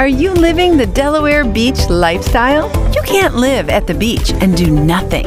[0.00, 2.70] Are you living the Delaware Beach lifestyle?
[2.94, 5.26] You can't live at the beach and do nothing.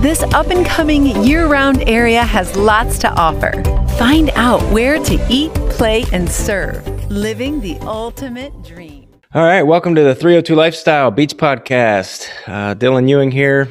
[0.00, 3.52] This up and coming year round area has lots to offer.
[3.98, 9.08] Find out where to eat, play, and serve, living the ultimate dream.
[9.34, 12.26] All right, welcome to the 302 Lifestyle Beach Podcast.
[12.46, 13.68] Uh, Dylan Ewing here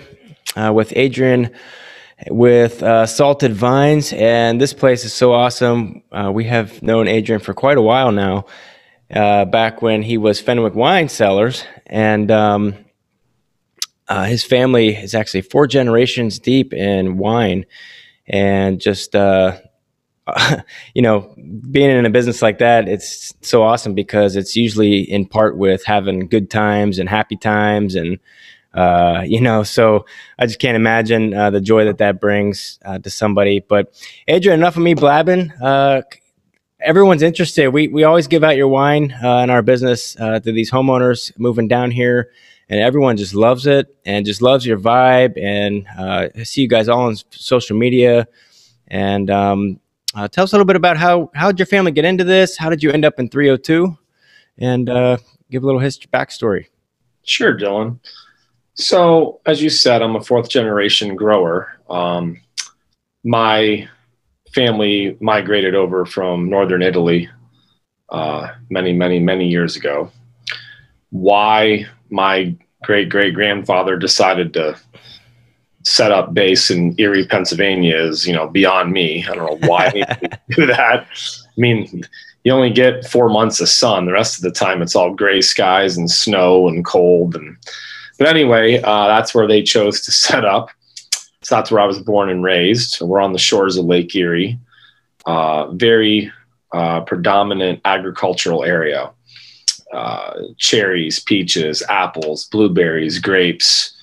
[0.56, 1.50] uh, with Adrian
[2.30, 6.04] with uh, Salted Vines, and this place is so awesome.
[6.12, 8.46] Uh, we have known Adrian for quite a while now,
[9.14, 12.76] uh, back when he was Fenwick Wine Cellars, and um,
[14.08, 17.66] uh, his family is actually four generations deep in wine,
[18.28, 19.58] and just uh,
[20.94, 21.34] you know,
[21.72, 25.84] being in a business like that, it's so awesome because it's usually in part with
[25.84, 28.20] having good times and happy times and
[28.74, 30.06] uh, you know, so
[30.40, 33.60] I just can't imagine uh, the joy that that brings uh, to somebody.
[33.60, 33.94] But
[34.28, 35.52] Adrian, enough of me blabbing.
[36.84, 37.70] Uh, everyone's interested.
[37.70, 41.38] We we always give out your wine uh, in our business uh, to these homeowners
[41.38, 42.32] moving down here,
[42.70, 45.42] and everyone just loves it and just loves your vibe.
[45.42, 48.28] And I see you guys all on social media.
[48.88, 49.80] And um,
[50.32, 52.58] tell us a little bit about how how did your family get into this?
[52.58, 53.98] How did you end up in 302?
[54.60, 54.88] And
[55.50, 56.68] give a little history backstory.
[57.26, 58.00] Sure, Dylan.
[58.76, 61.80] So, as you said, I'm a fourth generation grower.
[61.90, 62.42] Um,
[63.24, 63.88] my
[64.54, 67.30] family migrated over from northern Italy
[68.10, 70.12] uh, many, many, many years ago.
[71.10, 74.78] Why my great great grandfather decided to
[75.86, 79.26] set up base in Erie, Pennsylvania is, you know, beyond me.
[79.28, 80.04] I don't know why he
[80.56, 81.08] do that.
[81.08, 82.04] I mean,
[82.44, 84.06] you only get four months of sun.
[84.06, 87.58] The rest of the time, it's all gray skies and snow and cold and
[88.18, 90.70] but anyway, uh, that's where they chose to set up.
[91.44, 93.02] So that's where I was born and raised.
[93.02, 94.60] We're on the shores of Lake Erie,
[95.26, 96.32] uh, very
[96.74, 99.12] uh, predominant agricultural area.
[99.92, 103.96] Uh, cherries, peaches, apples, blueberries, grapes,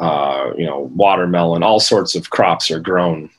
[0.00, 3.30] uh, you know, watermelon, all sorts of crops are grown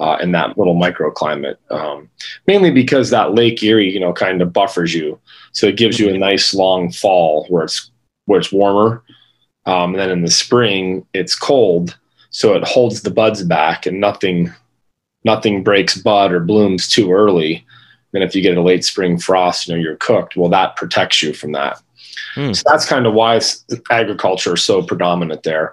[0.00, 1.54] uh, in that little microclimate.
[1.70, 2.10] Um,
[2.48, 5.16] mainly because that Lake Erie, you know, kind of buffers you,
[5.52, 7.88] so it gives you a nice long fall where it's
[8.24, 9.04] where it's warmer
[9.68, 11.98] um, and then in the spring, it's cold,
[12.38, 14.54] so it holds the buds back, and nothing
[15.24, 17.66] nothing breaks bud or blooms too early.
[18.12, 20.36] Then if you get a late spring frost, you know you're cooked.
[20.36, 21.82] Well, that protects you from that.
[22.36, 22.54] Mm.
[22.54, 23.40] So that's kind of why
[23.90, 25.72] agriculture is so predominant there.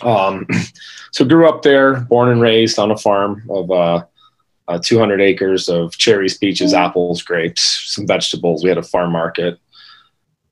[0.00, 0.46] Um,
[1.10, 4.04] so grew up there, born and raised on a farm of uh,
[4.68, 6.78] uh, 200 acres of cherries, peaches, hmm.
[6.78, 8.62] apples, grapes, some vegetables.
[8.62, 9.58] We had a farm market,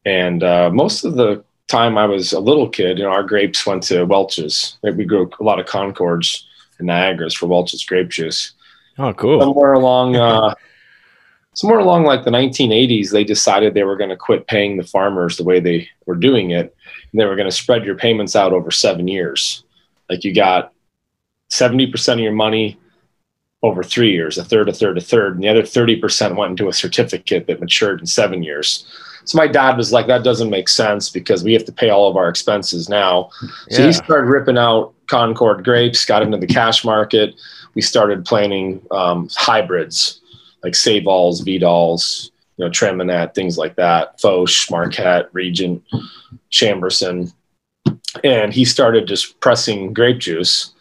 [0.04, 3.66] and uh, most of the time I was a little kid, you know, our grapes
[3.66, 4.76] went to Welch's.
[4.82, 6.46] We grew a lot of Concords
[6.78, 8.52] and Niagaras for Welch's grape juice.
[8.98, 9.40] Oh, cool.
[9.40, 10.54] Somewhere along, uh,
[11.54, 15.36] somewhere along like the 1980s, they decided they were going to quit paying the farmers
[15.36, 16.76] the way they were doing it.
[17.10, 19.64] And they were going to spread your payments out over seven years.
[20.10, 20.72] Like you got
[21.50, 22.78] 70% of your money
[23.62, 26.68] over three years, a third, a third, a third, and the other 30% went into
[26.68, 28.86] a certificate that matured in seven years.
[29.24, 32.08] So my dad was like, that doesn't make sense because we have to pay all
[32.08, 33.30] of our expenses now.
[33.70, 33.86] So yeah.
[33.86, 37.34] he started ripping out Concord grapes, got into the cash market.
[37.74, 40.20] We started planting um, hybrids
[40.62, 45.82] like Seyvals, Vidals, you know, Traminette, things like that, Foch, Marquette, Regent,
[46.50, 47.32] Chambourcin.
[48.24, 50.72] And he started just pressing grape juice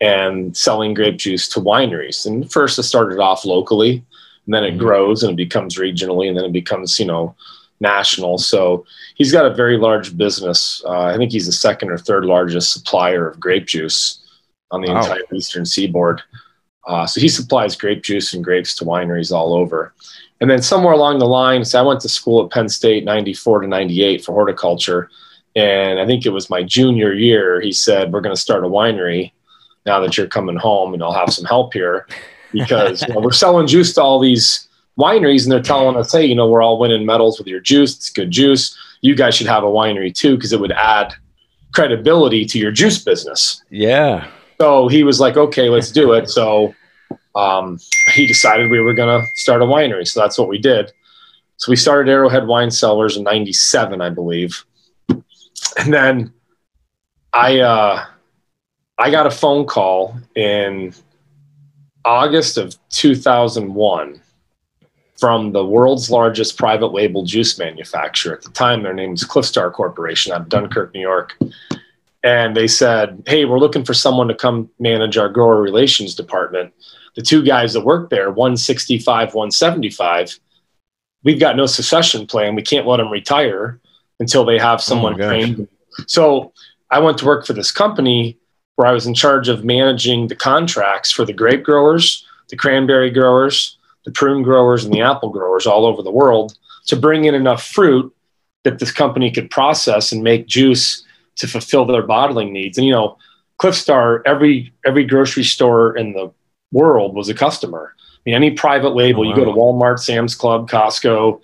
[0.00, 2.24] and selling grape juice to wineries.
[2.24, 4.04] And first it started off locally,
[4.46, 4.78] and then it mm-hmm.
[4.78, 7.34] grows and it becomes regionally, and then it becomes, you know,
[7.80, 8.38] national.
[8.38, 8.84] So
[9.14, 10.82] he's got a very large business.
[10.84, 14.20] Uh, I think he's the second or third largest supplier of grape juice
[14.70, 15.00] on the wow.
[15.00, 16.22] entire eastern seaboard.
[16.86, 19.92] Uh, so he supplies grape juice and grapes to wineries all over.
[20.40, 23.62] And then somewhere along the line, so I went to school at Penn State 94
[23.62, 25.10] to 98 for horticulture.
[25.56, 28.68] And I think it was my junior year, he said, We're going to start a
[28.68, 29.32] winery
[29.84, 32.06] now that you're coming home and I'll have some help here
[32.52, 34.67] because you know, we're selling juice to all these
[34.98, 37.96] wineries and they're telling us, hey, you know, we're all winning medals with your juice.
[37.96, 38.76] It's good juice.
[39.00, 41.14] You guys should have a winery too because it would add
[41.72, 43.62] credibility to your juice business.
[43.70, 44.28] Yeah.
[44.60, 46.28] So he was like, okay, let's do it.
[46.28, 46.74] So
[47.36, 47.78] um,
[48.14, 50.06] he decided we were going to start a winery.
[50.06, 50.90] So that's what we did.
[51.58, 54.64] So we started Arrowhead Wine Cellars in 97, I believe.
[55.78, 56.32] And then
[57.32, 58.04] I, uh,
[58.98, 60.92] I got a phone call in
[62.04, 64.20] August of 2001
[65.18, 68.34] from the world's largest private label juice manufacturer.
[68.34, 71.36] At the time, their name was Cliffstar Corporation out of Dunkirk, New York.
[72.22, 76.72] And they said, Hey, we're looking for someone to come manage our grower relations department.
[77.16, 80.38] The two guys that work there, 165, 175,
[81.24, 82.54] we've got no succession plan.
[82.54, 83.80] We can't let them retire
[84.20, 85.26] until they have oh someone gosh.
[85.26, 85.68] trained.
[86.06, 86.52] So
[86.90, 88.38] I went to work for this company
[88.76, 93.10] where I was in charge of managing the contracts for the grape growers, the cranberry
[93.10, 96.56] growers, the prune growers, and the apple growers all over the world
[96.86, 98.14] to bring in enough fruit
[98.64, 101.04] that this company could process and make juice
[101.36, 102.78] to fulfill their bottling needs.
[102.78, 103.18] And you know,
[103.60, 106.32] Cliffstar, every every grocery store in the
[106.72, 107.94] world was a customer.
[107.98, 109.50] I mean, any private label, Oh, you go to.
[109.52, 111.40] Walmart, Sam's Club, Costco,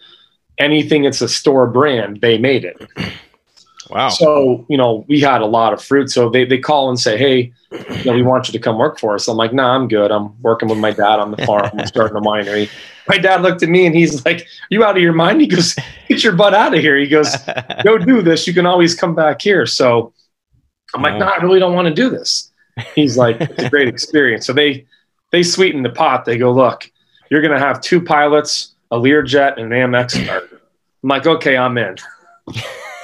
[0.58, 2.76] anything that's a store brand, they made it.
[3.94, 4.08] Wow.
[4.08, 6.10] So, you know, we had a lot of fruit.
[6.10, 8.98] So they, they call and say, Hey, you know, we want you to come work
[8.98, 9.28] for us.
[9.28, 10.10] I'm like, nah, I'm good.
[10.10, 11.70] I'm working with my dad on the farm.
[11.72, 12.68] I'm starting a winery.
[13.08, 15.40] My dad looked at me and he's like, you out of your mind?
[15.40, 15.76] He goes,
[16.08, 16.96] get your butt out of here.
[16.96, 17.36] He goes,
[17.84, 18.48] go do this.
[18.48, 19.64] You can always come back here.
[19.64, 20.12] So
[20.92, 22.50] I'm like, no, I really don't want to do this.
[22.96, 24.44] He's like, it's a great experience.
[24.44, 24.86] So they,
[25.30, 26.24] they sweeten the pot.
[26.24, 26.90] They go, look,
[27.30, 30.48] you're going to have two pilots, a Learjet and an AmEx card.
[31.04, 31.96] I'm like, okay, I'm in.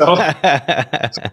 [0.00, 1.30] So,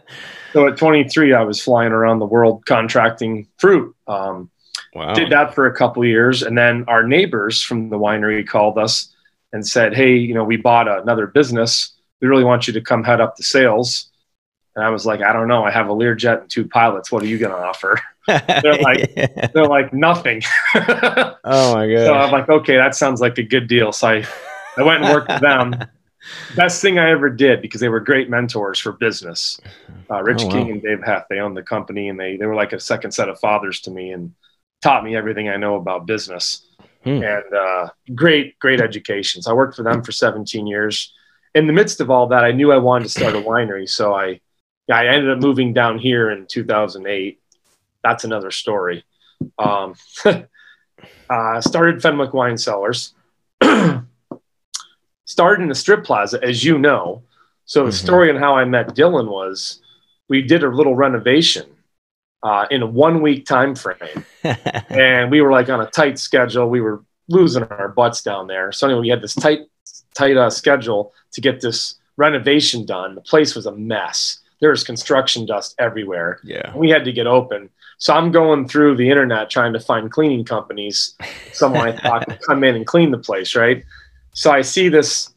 [0.54, 3.96] so at 23, I was flying around the world contracting fruit.
[4.08, 4.50] Um,
[4.94, 5.14] wow.
[5.14, 8.78] did that for a couple of years, and then our neighbors from the winery called
[8.78, 9.14] us
[9.54, 11.94] and said, "Hey, you know, we bought another business.
[12.22, 14.10] We really want you to come head up the sales."
[14.76, 15.64] And I was like, "I don't know.
[15.64, 17.12] I have a Learjet and two pilots.
[17.12, 19.16] What are you going to offer?" They're like-
[19.54, 20.42] They're like, "Nothing."
[20.76, 20.84] oh
[21.76, 22.06] my god!
[22.06, 24.26] so I'm like, "Okay, that sounds like a good deal." So I,
[24.78, 25.76] I went and worked with them.
[26.56, 29.60] Best thing I ever did because they were great mentors for business.
[30.10, 30.52] Uh, Rich Oh, wow.
[30.52, 33.12] King and Dave Heth, they owned the company and they, they were like a second
[33.12, 34.34] set of fathers to me and
[34.82, 36.66] taught me everything I know about business.
[37.04, 37.24] Hmm.
[37.24, 39.42] And uh, great, great education.
[39.42, 41.14] So I worked for them for 17 years.
[41.56, 43.90] In the midst of all that, I knew I wanted to start a winery.
[43.90, 44.42] So I,
[44.88, 47.40] yeah, I ended up moving down here in 2008.
[48.04, 49.04] That's another story.
[49.58, 49.96] Um,
[51.30, 53.14] uh, started Fenwick Wine Cellars.
[55.28, 57.22] started in the strip plaza, as you know.
[57.66, 57.94] So the Mhm.
[58.06, 59.80] story on how I met Dylan was
[60.30, 61.66] we did a little renovation
[62.44, 64.26] uh, in a one week time frame,
[64.90, 66.70] and we were like on a tight schedule.
[66.70, 68.72] We were losing our butts down there.
[68.72, 69.62] So anyway, we had this tight,
[70.14, 73.16] tight uh, schedule to get this renovation done.
[73.16, 74.40] The place was a mess.
[74.62, 76.40] There was construction dust everywhere.
[76.44, 76.74] yeah.
[76.76, 77.70] We had to get open.
[78.00, 81.16] So I'm going through the internet trying to find cleaning companies,
[81.52, 83.84] someone I thought could come in and clean the place, right?
[84.38, 85.34] So I see this,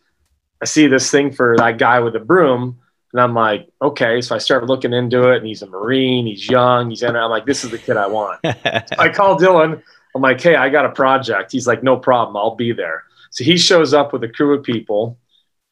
[0.61, 2.79] I see this thing for that guy with the broom,
[3.15, 4.21] and I'm like, okay.
[4.21, 7.17] So I start looking into it, and he's a Marine, he's young, he's in.
[7.17, 8.41] I'm like, this is the kid I want.
[8.45, 9.83] I call Dylan.
[10.15, 11.51] I'm like, hey, I got a project.
[11.51, 13.05] He's like, no problem, I'll be there.
[13.31, 15.17] So he shows up with a crew of people,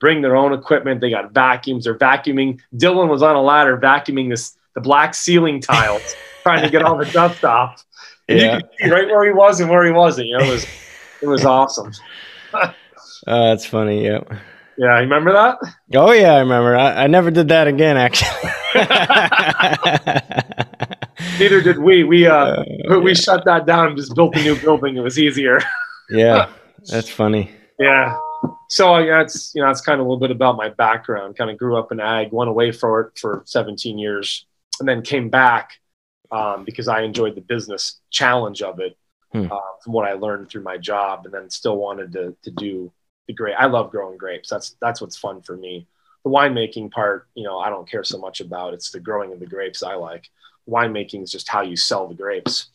[0.01, 1.03] bring their own equipment.
[1.03, 1.85] They got vacuums.
[1.85, 2.61] They're vacuuming.
[2.77, 6.15] Dylan was on a ladder vacuuming this the black ceiling tiles,
[6.45, 7.85] trying to get all the dust off.
[8.27, 8.55] And yeah.
[8.55, 10.29] You could see right where he was and where he wasn't.
[10.29, 10.67] You know, it was
[11.21, 11.93] it was awesome.
[13.29, 14.05] Oh, that's funny.
[14.05, 14.29] Yep.
[14.79, 15.59] Yeah, you remember that?
[15.95, 16.77] Oh yeah, I remember.
[16.77, 18.51] I, I never did that again, actually.
[21.39, 22.05] Neither did we.
[22.05, 22.65] We uh
[23.03, 24.97] we shut that down and just built a new building.
[24.97, 25.61] It was easier.
[26.11, 26.49] yeah,
[26.87, 27.51] that's funny.
[27.79, 28.17] Yeah.
[28.71, 31.37] So uh, yeah, you know it's kind of a little bit about my background.
[31.37, 34.47] Kind of grew up in ag, went away for it for 17 years,
[34.79, 35.73] and then came back
[36.31, 38.97] um, because I enjoyed the business challenge of it
[39.33, 39.53] Hmm.
[39.53, 42.91] uh, from what I learned through my job, and then still wanted to to do
[43.29, 43.55] the grape.
[43.57, 44.49] I love growing grapes.
[44.49, 45.87] That's that's what's fun for me.
[46.25, 48.75] The winemaking part, you know, I don't care so much about.
[48.75, 50.29] It's the growing of the grapes I like.
[50.69, 52.69] Winemaking is just how you sell the grapes.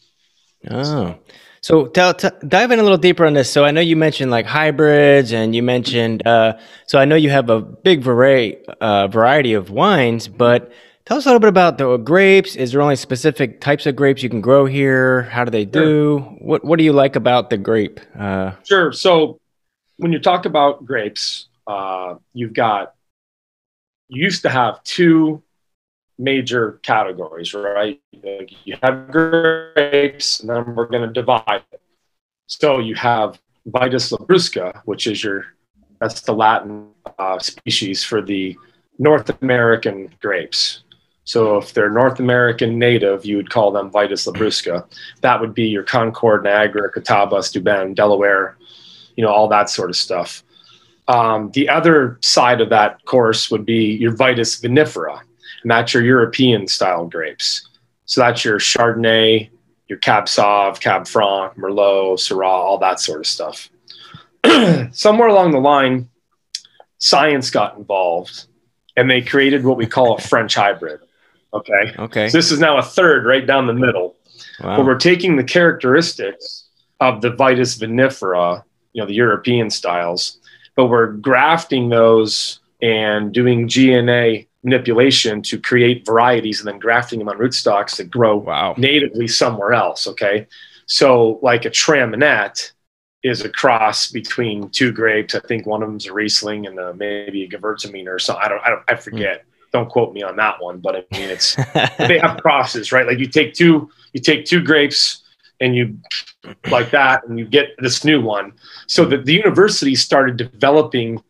[0.71, 1.17] Oh,
[1.59, 3.49] so tell, t- dive in a little deeper on this.
[3.49, 6.25] So I know you mentioned like hybrids, and you mentioned.
[6.25, 6.57] Uh,
[6.87, 10.71] so I know you have a big variety uh, variety of wines, but
[11.05, 12.55] tell us a little bit about the grapes.
[12.55, 15.23] Is there only specific types of grapes you can grow here?
[15.23, 16.19] How do they do?
[16.39, 17.99] What What do you like about the grape?
[18.17, 18.93] Uh, Sure.
[18.93, 19.39] So
[19.97, 22.95] when you talk about grapes, uh, you've got
[24.09, 25.41] you used to have two
[26.17, 28.01] major categories, right?
[28.21, 31.81] Like you have grapes, and then we're going to divide it.
[32.47, 35.45] So you have Vitis labrusca, which is your
[35.99, 38.57] that's the Latin uh, species for the
[38.99, 40.83] North American grapes.
[41.23, 44.85] So if they're North American native, you would call them Vitis labrusca.
[45.21, 48.57] That would be your Concord, Niagara, Catawba, Steuben, Delaware,
[49.15, 50.43] you know, all that sort of stuff.
[51.07, 55.19] Um, the other side of that course would be your Vitis vinifera,
[55.61, 57.67] and that's your European style grapes.
[58.05, 59.49] So that's your Chardonnay,
[59.87, 63.69] your Cab Sauv, Cab Franc, Merlot, Syrah, all that sort of stuff.
[64.91, 66.09] Somewhere along the line,
[66.99, 68.45] science got involved,
[68.95, 71.01] and they created what we call a French hybrid.
[71.53, 72.29] Okay, okay.
[72.29, 74.15] so this is now a third right down the middle
[74.61, 74.83] Wow.
[74.83, 76.67] we're taking the characteristics
[76.99, 80.39] of the Vitis vinifera, you know, the European styles,
[80.75, 87.29] but we're grafting those and doing DNA manipulation to create varieties and then grafting them
[87.29, 88.75] on rootstocks that grow Wow.
[88.77, 90.07] natively somewhere else.
[90.07, 90.47] Okay.
[90.85, 92.71] So, like a Traminette
[93.23, 95.33] is a cross between two grapes.
[95.33, 98.43] I think one of them's a Riesling and a, maybe a Gewürztraminer or something.
[98.43, 99.45] I don't, I don't, I forget.
[99.71, 101.55] Don't quote me on that one, but I mean, it's,
[101.97, 103.07] they have crosses, right?
[103.07, 105.22] Like you take two, you take two grapes
[105.59, 105.97] and you
[106.69, 108.53] like that, and you get this new one.
[108.87, 111.21] So the, the university started developing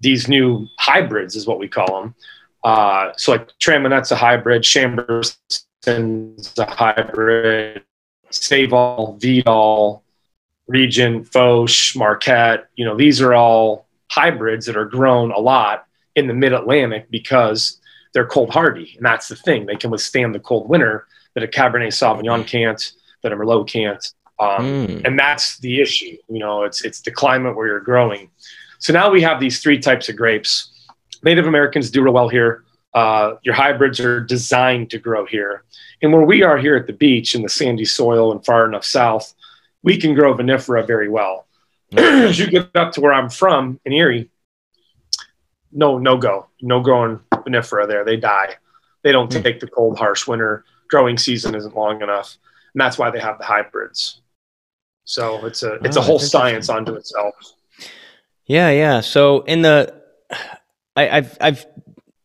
[0.00, 2.14] these new hybrids, is what we call them.
[2.62, 7.82] Uh, so like Traminette's a hybrid, Chambourcin's a hybrid,
[8.30, 10.02] Seyval, Vidal,
[10.66, 12.68] Regent, Foch, Marquette.
[12.76, 17.10] You know, these are all hybrids that are grown a lot in the Mid Atlantic
[17.10, 17.80] because
[18.12, 19.66] they're cold hardy, and that's the thing.
[19.66, 22.92] They can withstand the cold winter that a Cabernet Sauvignon can't,
[23.24, 24.04] that a Merlot can't.
[24.38, 25.02] Um, Mm.
[25.04, 26.16] and that's the issue.
[26.28, 28.30] You know, it's it's the climate where you're growing.
[28.78, 30.70] So now we have these three types of grapes.
[31.22, 32.64] Native Americans do real well here.
[32.94, 35.64] Uh, your hybrids are designed to grow here,
[36.02, 38.84] and where we are here at the beach in the sandy soil and far enough
[38.84, 39.34] south,
[39.82, 41.46] we can grow vinifera very well.
[41.96, 44.30] As you get up to where I'm from in Erie,
[45.72, 48.04] no, no go, no growing vinifera there.
[48.04, 48.54] They die.
[49.02, 49.42] They don't Hmm.
[49.42, 50.64] take the cold, harsh winter.
[50.88, 52.36] Growing season isn't long enough,
[52.74, 54.20] and that's why they have the hybrids.
[55.04, 57.34] So it's a it's Oh, a whole science unto itself.
[58.46, 59.00] Yeah, yeah.
[59.00, 59.94] So in the,
[60.96, 61.66] I, I've I've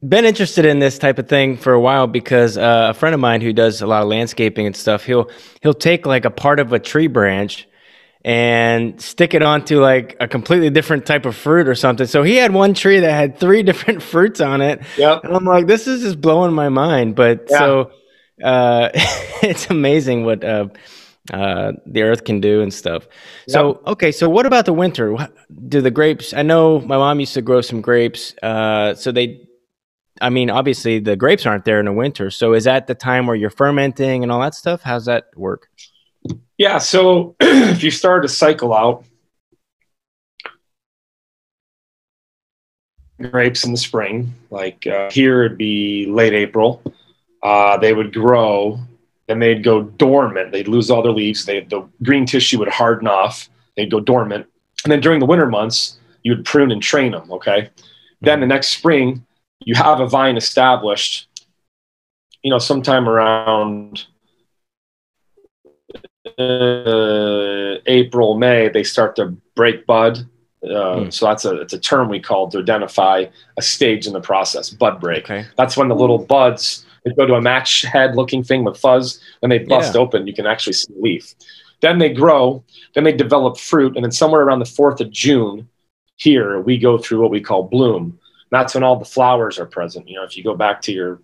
[0.08, 3.22] been interested in this type of thing for a while because uh, a friend of
[3.22, 5.29] mine who does a lot of landscaping and stuff, he'll
[5.62, 7.68] he'll take like a part of a tree branch
[8.25, 12.06] and stick it onto like a completely different type of fruit or something.
[12.08, 15.24] So he had one tree that had three different fruits on it, Yep.
[15.24, 17.15] and I'm like, this is just blowing my mind.
[17.15, 17.58] But Yeah.
[17.58, 17.91] so
[18.43, 18.89] uh,
[19.43, 20.67] it's amazing what uh,
[21.34, 23.08] uh, the earth can do and stuff.
[23.48, 25.15] So okay, so what about the winter?
[25.67, 26.34] Do the grapes?
[26.34, 28.34] I know my mom used to grow some grapes.
[28.41, 29.48] Uh, so they,
[30.22, 32.31] I mean, obviously the grapes aren't there in the winter.
[32.31, 34.81] So is that the time where you're fermenting and all that stuff?
[34.81, 35.69] How's that work?
[36.58, 36.77] Yeah.
[36.79, 39.05] So if you start to cycle out
[43.22, 46.81] grapes in the spring, like uh, here it'd be late April,
[47.43, 48.79] uh, they would grow,
[49.27, 50.51] then they'd go dormant.
[50.51, 51.46] They'd lose all their leaves.
[51.46, 53.50] They, the green tissue would harden off.
[53.75, 54.48] They'd go dormant.
[54.84, 57.31] And then during the winter months, you would prune and train them.
[57.31, 57.69] Okay.
[58.22, 59.25] Then the next spring,
[59.60, 61.27] you have a vine established,
[62.43, 64.05] you know, sometime around
[66.38, 70.19] uh, April, May, they start to break bud.
[70.63, 71.10] Uh, Hmm.
[71.10, 74.69] So that's a it's a term we call to identify a stage in the process,
[74.69, 75.24] bud break.
[75.24, 75.46] Okay.
[75.55, 79.22] That's when the little buds they go to a match head looking thing with fuzz,
[79.41, 80.01] and they bust Yeah.
[80.01, 80.27] open.
[80.27, 81.34] You can actually see the leaf.
[81.82, 82.63] Then they grow,
[82.94, 85.68] then they develop fruit, and then somewhere around the fourth of June,
[86.18, 88.20] here we go through what we call bloom.
[88.51, 90.10] That's when all the flowers are present.
[90.10, 91.22] You know, if you go back to your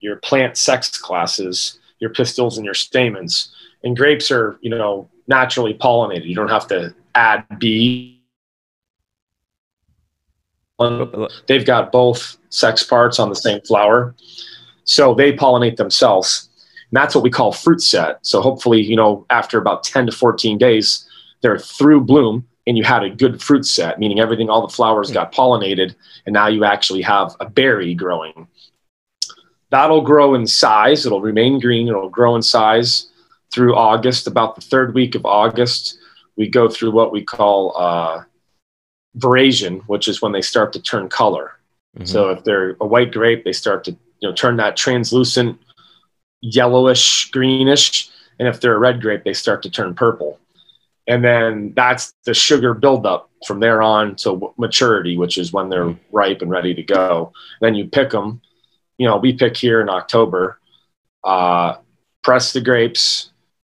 [0.00, 5.74] your plant sex classes, your pistils and your stamens, and grapes are you know naturally
[5.74, 6.26] pollinated.
[6.26, 8.18] You don't have to add bees
[11.46, 14.14] They've got both sex parts on the same flower,
[14.84, 16.48] so they pollinate themselves.
[16.90, 18.18] And that's what we call fruit set.
[18.22, 21.08] So hopefully, you know, after about 10 to 14 days,
[21.40, 25.10] they're through bloom and you had a good fruit set, meaning everything, all the flowers
[25.10, 25.94] got pollinated,
[26.26, 28.46] and now you actually have a berry growing.
[29.70, 31.06] That'll grow in size.
[31.06, 31.88] It'll remain green.
[31.88, 33.10] It'll grow in size
[33.52, 34.26] through August.
[34.26, 35.98] About the third week of August,
[36.36, 38.22] we go through what we call uh,
[39.18, 41.58] veraison, which is when they start to turn color.
[41.98, 42.06] Mhm.
[42.06, 45.58] So if they're a white grape, they start to you know turn that translucent
[46.40, 50.38] yellowish greenish, and if they're a red grape, they start to turn purple.
[51.08, 55.96] And then that's the sugar buildup from there on to maturity, which is when they're
[56.12, 57.32] ripe and ready to go.
[57.60, 58.40] Then you pick them.
[58.98, 60.60] You know, we pick here in October.
[61.24, 61.76] Uh,
[62.22, 63.32] press the grapes,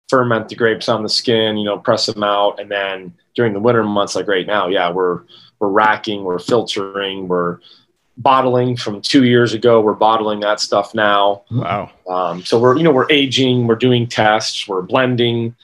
[0.09, 1.57] ferment the grapes on the skin.
[1.57, 4.91] You know, press them out, and then during the winter months, like right now, yeah,
[4.93, 5.23] we're
[5.59, 7.59] we're racking, we're filtering, we're
[8.16, 9.80] bottling from two years ago.
[9.80, 11.42] We're bottling that stuff now.
[11.50, 11.90] wow.
[12.08, 15.54] Um, so we're you know we're aging, we're doing tests, we're blending,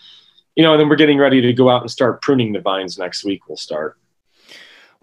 [0.56, 2.98] you know, and then we're getting ready to go out and start pruning the vines
[2.98, 3.48] next week.
[3.48, 3.96] We'll start.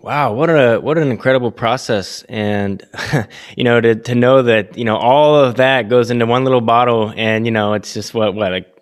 [0.01, 2.81] Wow, what a what an incredible process and
[3.57, 6.61] you know to to know that, you know, all of that goes into one little
[6.61, 8.75] bottle and you know, it's just what what like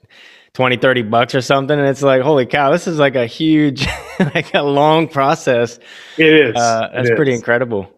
[0.54, 3.88] 20 30 bucks or something and it's like holy cow, this is like a huge
[4.20, 5.80] like a long process.
[6.18, 6.56] It is.
[6.56, 7.16] Uh, It that's is.
[7.16, 7.92] pretty incredible.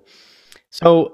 [0.71, 1.13] So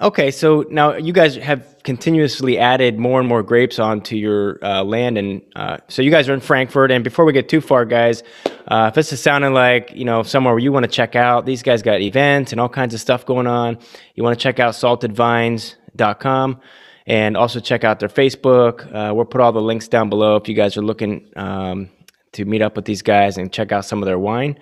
[0.00, 4.84] okay, so now you guys have continuously added more and more grapes onto your uh,
[4.84, 6.90] land, and uh, so you guys are in Frankford.
[6.90, 8.22] And before we get too far, guys,
[8.68, 11.46] uh, if this is sounding like you know somewhere where you want to check out,
[11.46, 13.78] these guys got events and all kinds of stuff going on.
[14.14, 16.60] You want to check out saltedvines.com
[17.06, 18.86] and also check out their Facebook.
[18.92, 21.88] Uh, we'll put all the links down below if you guys are looking um,
[22.32, 24.58] to meet up with these guys and check out some of their wine.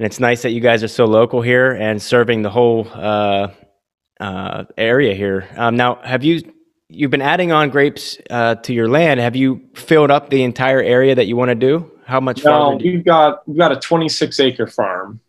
[0.00, 3.48] And it's nice that you guys are so local here and serving the whole uh,
[4.18, 5.46] uh, area here.
[5.58, 6.54] Um, now, have you
[6.88, 9.20] you've been adding on grapes uh, to your land?
[9.20, 11.92] Have you filled up the entire area that you want to do?
[12.06, 12.42] How much?
[12.42, 15.20] No, we've got we've got a 26 acre farm.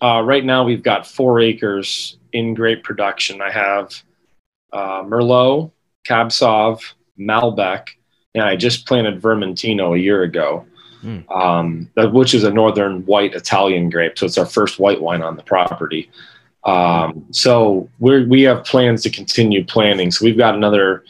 [0.00, 3.42] Uh, right now, we've got four acres in grape production.
[3.42, 4.00] I have
[4.72, 5.72] uh, Merlot,
[6.04, 6.80] Cab Sauv,
[7.18, 7.88] Malbec,
[8.36, 10.64] and I just planted Vermentino a year ago,
[11.04, 11.30] mm.
[11.30, 14.18] um, which is a northern white Italian grape.
[14.18, 16.10] So it's our first white wine on the property.
[16.64, 20.10] Um, so we we have plans to continue planting.
[20.10, 21.04] So we've got another.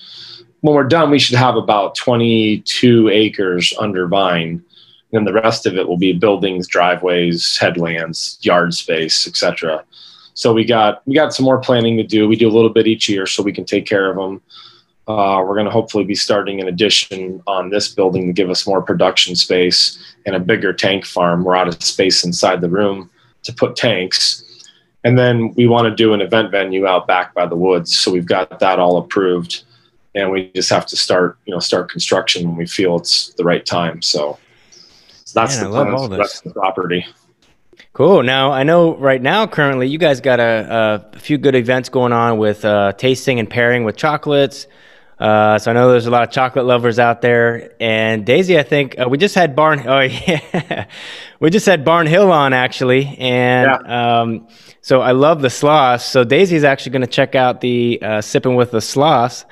[0.60, 4.62] When we're done, we should have about 22 acres under vine,
[5.10, 9.82] and the rest of it will be buildings, driveways, headlands, yard space, etc.
[10.34, 12.28] So we got we got some more planning to do.
[12.28, 14.42] We do a little bit each year, so we can take care of them.
[15.18, 18.66] Uh, we're going to hopefully be starting an addition on this building to give us
[18.66, 21.44] more production space and a bigger tank farm.
[21.44, 23.10] We're out of space inside the room
[23.42, 24.44] to put tanks
[25.04, 27.96] and then we want to do an event venue out back by the woods.
[27.96, 29.64] So we've got that all approved.
[30.14, 33.44] And we just have to start, you know, start construction when we feel it's the
[33.44, 34.02] right time.
[34.02, 34.38] So,
[35.24, 35.98] so that's Man, the plan.
[35.98, 37.06] So that's the property.
[37.92, 38.22] Cool.
[38.22, 42.12] Now I know right now, currently, you guys got a, a few good events going
[42.12, 44.66] on with uh, tasting and pairing with chocolates.
[45.20, 47.74] Uh, so I know there's a lot of chocolate lovers out there.
[47.78, 49.80] And Daisy, I think uh, we just had Barn.
[49.90, 50.86] Oh yeah,
[51.40, 54.20] we just had Barn Hill on actually, and yeah.
[54.20, 54.46] um,
[54.82, 56.02] so I love the sloss.
[56.02, 59.44] So Daisy's actually going to check out the uh, sipping with the sloss.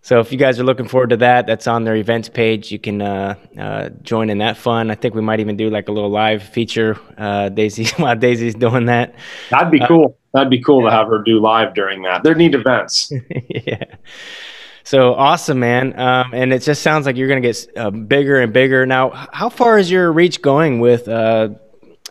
[0.00, 2.70] So if you guys are looking forward to that, that's on their events page.
[2.70, 4.90] You can uh, uh, join in that fun.
[4.90, 6.96] I think we might even do like a little live feature.
[7.18, 9.14] Uh, Daisy while Daisy's doing that.
[9.50, 10.16] That'd be cool.
[10.32, 12.22] That'd be cool to have her do live during that.
[12.22, 13.12] They're neat events.
[13.48, 13.82] yeah.
[14.86, 15.98] So awesome, man.
[15.98, 18.86] Um, and it just sounds like you're going to get uh, bigger and bigger.
[18.86, 21.48] Now, how far is your reach going with uh,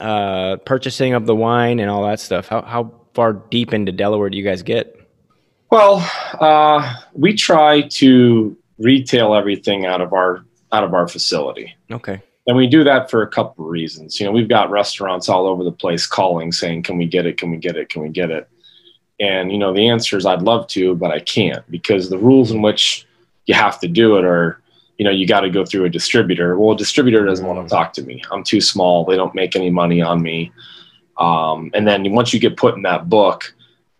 [0.01, 2.49] uh, purchasing of the wine and all that stuff?
[2.49, 4.93] How, how far deep into Delaware do you guys get?
[5.71, 6.05] Well,
[6.41, 11.73] uh, we try to retail everything out of our out of our facility.
[11.89, 12.21] Okay.
[12.45, 14.19] And we do that for a couple of reasons.
[14.19, 17.37] You know, we've got restaurants all over the place calling saying, "Can we get it?
[17.37, 17.87] Can we get it?
[17.87, 18.49] Can we get it?"
[19.19, 22.51] And you know, the answer is I'd love to, but I can't because the rules
[22.51, 23.07] in which
[23.45, 24.59] you have to do it are,
[24.97, 26.57] you know, you got to go through a distributor.
[26.57, 28.21] Well, a distributor doesn't want to talk to me.
[28.31, 29.05] I'm too small.
[29.05, 30.51] They don't make any money on me.
[31.17, 33.53] Um, and then once you get put in that book,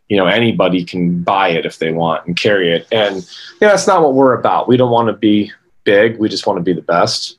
[0.10, 2.88] you know, anybody can buy it if they want and carry it.
[2.92, 3.18] And
[3.62, 4.68] yeah, that's not what we're about.
[4.68, 5.52] We don't want to be
[5.84, 6.20] big.
[6.20, 7.38] We just want to be the best.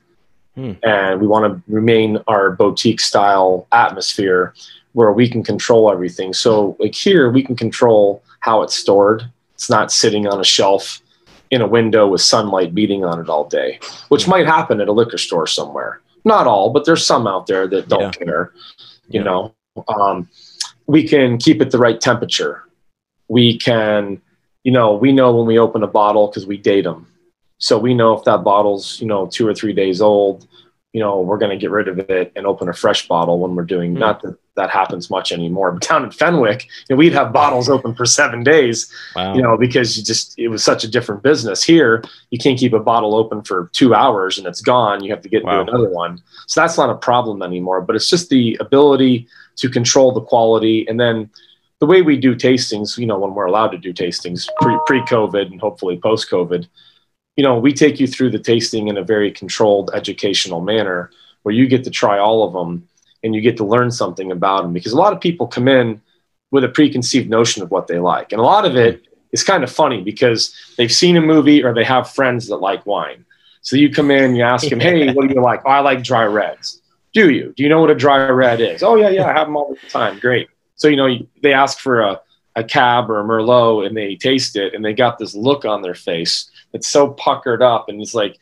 [0.55, 0.73] Hmm.
[0.83, 4.55] And we want to remain our boutique style atmosphere
[4.97, 6.33] where we can control everything.
[6.33, 9.31] So like here, we can control how it's stored.
[9.53, 11.03] It's not sitting on a shelf
[11.51, 13.79] in a window with sunlight beating on it all day,
[14.09, 16.01] which might happen at a liquor store somewhere.
[16.25, 18.25] Not all, but there's some out there that don't yeah.
[18.25, 18.53] care.
[19.09, 19.25] You yeah.
[19.25, 19.55] know,
[19.87, 20.31] um,
[20.87, 22.65] we can keep it the right temperature.
[23.29, 24.23] We can,
[24.65, 27.07] you know, we know when we open a bottle because we date them.
[27.59, 30.49] So we know if that bottle's, you know, two or three days old,
[30.95, 33.55] you know, we're going to get rid of it and open a fresh bottle when
[33.55, 33.99] we're doing, mm.
[33.99, 35.73] not that that happens much anymore.
[35.73, 39.35] But down in Fenwick, you know, we'd have bottles open for seven days, wow.
[39.35, 41.63] you know, because you just it was such a different business.
[41.63, 45.05] Here, you can't keep a bottle open for two hours and it's gone.
[45.05, 45.61] You have to get wow.
[45.61, 46.21] into another one.
[46.49, 47.81] So that's not a problem anymore.
[47.83, 51.31] But it's just the ability to control the quality and then
[51.79, 52.99] the way we do tastings.
[52.99, 56.67] You know, when we're allowed to do tastings pre pre COVID and hopefully post COVID.
[57.37, 61.11] You know, we take you through the tasting in a very controlled educational manner
[61.43, 62.89] where you get to try all of them
[63.27, 66.01] and you get to learn something about them because a lot of people come in
[66.51, 68.33] with a preconceived notion of what they like.
[68.33, 71.75] And a lot of it is kind of funny because they've seen a movie or
[71.75, 73.25] they have friends that like wine.
[73.61, 75.63] So you come in, you ask them, hey, what do you like?
[75.67, 76.81] Oh, I like dry reds.
[77.13, 77.53] Do you?
[77.57, 78.83] Do you know what a dry red is?
[78.83, 80.21] Oh, yeah, yeah, I have them all the time.
[80.21, 80.49] Great.
[80.77, 82.21] So, you know, they ask for a,
[82.55, 85.83] a cab or a Merlot and they taste it and they got this look on
[85.83, 87.89] their face that's so puckered up.
[87.89, 88.39] And it's like,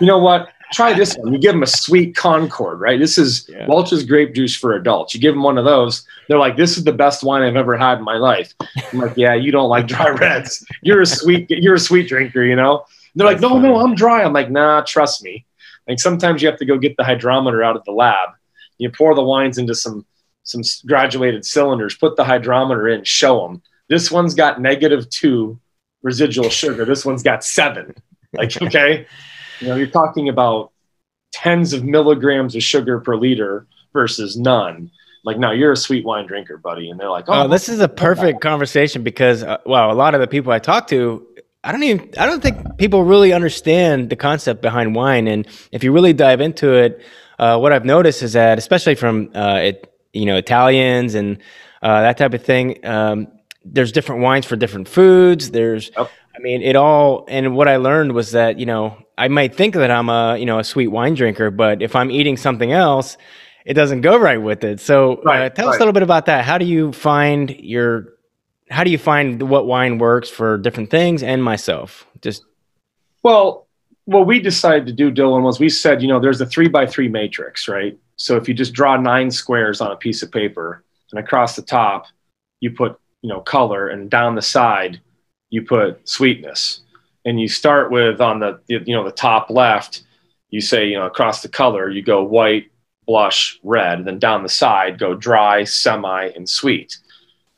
[0.00, 0.50] you know what?
[0.72, 1.32] Try this one.
[1.32, 2.98] You give them a sweet Concord, right?
[2.98, 3.66] This is yeah.
[3.66, 5.14] Welch's grape juice for adults.
[5.14, 7.76] You give them one of those, they're like, "This is the best wine I've ever
[7.76, 8.54] had in my life."
[8.92, 10.64] I'm like, "Yeah, you don't like dry reds.
[10.82, 13.94] You're a sweet, you're a sweet drinker, you know." And they're like, "No, no, I'm
[13.94, 15.46] dry." I'm like, "Nah, trust me."
[15.88, 18.30] Like sometimes you have to go get the hydrometer out of the lab.
[18.76, 20.06] You pour the wines into some
[20.44, 23.62] some graduated cylinders, put the hydrometer in, show them.
[23.88, 25.60] This one's got negative two
[26.02, 26.84] residual sugar.
[26.84, 27.94] This one's got seven.
[28.32, 29.06] Like, okay,
[29.60, 30.72] you know, you're talking about
[31.32, 34.90] tens of milligrams of sugar per liter versus none.
[35.24, 36.90] Like, now you're a sweet wine drinker, buddy.
[36.90, 40.14] And they're like, oh, oh this is a perfect conversation because, uh, well, a lot
[40.14, 41.26] of the people I talk to,
[41.64, 45.26] I don't even, I don't think people really understand the concept behind wine.
[45.26, 47.04] And if you really dive into it,
[47.38, 51.38] uh, what I've noticed is that, especially from, uh, it, you know, Italians and
[51.82, 53.28] uh, that type of thing, um,
[53.64, 55.50] there's different wines for different foods.
[55.50, 56.08] There's, oh.
[56.38, 57.24] I mean, it all.
[57.26, 60.46] And what I learned was that you know I might think that I'm a you
[60.46, 63.16] know a sweet wine drinker, but if I'm eating something else,
[63.66, 64.78] it doesn't go right with it.
[64.78, 65.72] So uh, right, uh, tell right.
[65.72, 66.44] us a little bit about that.
[66.44, 68.14] How do you find your
[68.70, 72.06] how do you find what wine works for different things and myself?
[72.22, 72.44] Just
[73.24, 73.66] well,
[74.04, 76.86] what we decided to do, Dylan, was we said, you know, there's a three by
[76.86, 77.98] three matrix, right?
[78.14, 81.62] So if you just draw nine squares on a piece of paper and across the
[81.62, 82.06] top,
[82.60, 85.00] you put you know color and down the side
[85.50, 86.80] you put sweetness.
[87.24, 90.02] And you start with on the you know the top left
[90.50, 92.70] you say you know across the color you go white
[93.06, 94.04] blush red.
[94.04, 96.98] Then down the side go dry semi and sweet.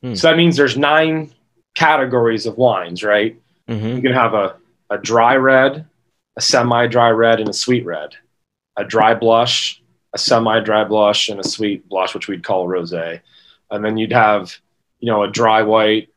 [0.03, 0.15] Hmm.
[0.15, 1.33] so that means there's nine
[1.77, 3.37] categories of wines right?
[3.69, 3.97] Mm-hmm.
[3.97, 4.57] you can have a,
[4.89, 5.87] a dry red
[6.37, 8.17] a semi dry red and a sweet red.
[8.77, 9.81] A dry blush
[10.13, 13.21] a semi dry blush and a sweet blush which we'd call a rosé.
[13.71, 14.57] And then you'd have
[15.01, 16.09] you know, a dry white,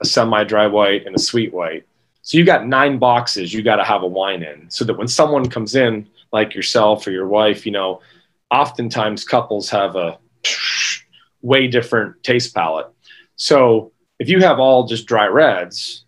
[0.00, 1.86] a semi-dry white, and a sweet white.
[2.22, 5.08] So you got nine boxes you got to have a wine in, so that when
[5.08, 8.00] someone comes in, like yourself or your wife, you know,
[8.50, 10.18] oftentimes couples have a
[11.42, 12.88] way different taste palette.
[13.36, 16.04] So if you have all just dry reds,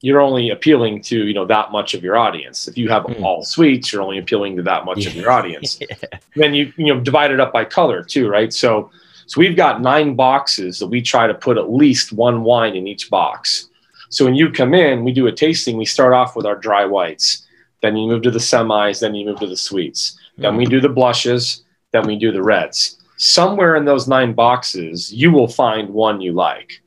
[0.00, 2.68] you're only appealing to you know that much of your audience.
[2.68, 3.22] If you have mm.
[3.22, 5.10] all sweets, you're only appealing to that much yeah.
[5.10, 5.78] of your audience.
[5.80, 6.18] yeah.
[6.34, 8.52] Then you you know divide it up by color too, right?
[8.52, 8.90] So
[9.26, 12.86] so we've got nine boxes that we try to put at least one wine in
[12.86, 13.68] each box.
[14.08, 15.76] So when you come in, we do a tasting.
[15.76, 17.44] We start off with our dry whites.
[17.82, 19.00] Then you move to the semis.
[19.00, 20.18] Then you move to the sweets.
[20.38, 21.64] Then we do the blushes.
[21.92, 22.98] Then we do the reds.
[23.16, 26.82] Somewhere in those nine boxes, you will find one you like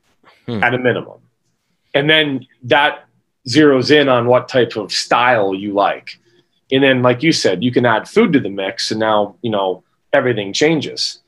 [0.46, 0.62] hmm.
[0.62, 1.18] at a minimum.
[1.92, 3.04] And then that
[3.48, 6.18] zeroes in on what type of style you like.
[6.72, 8.92] And then, like you said, you can add food to the mix.
[8.92, 11.19] And now, you know, everything changes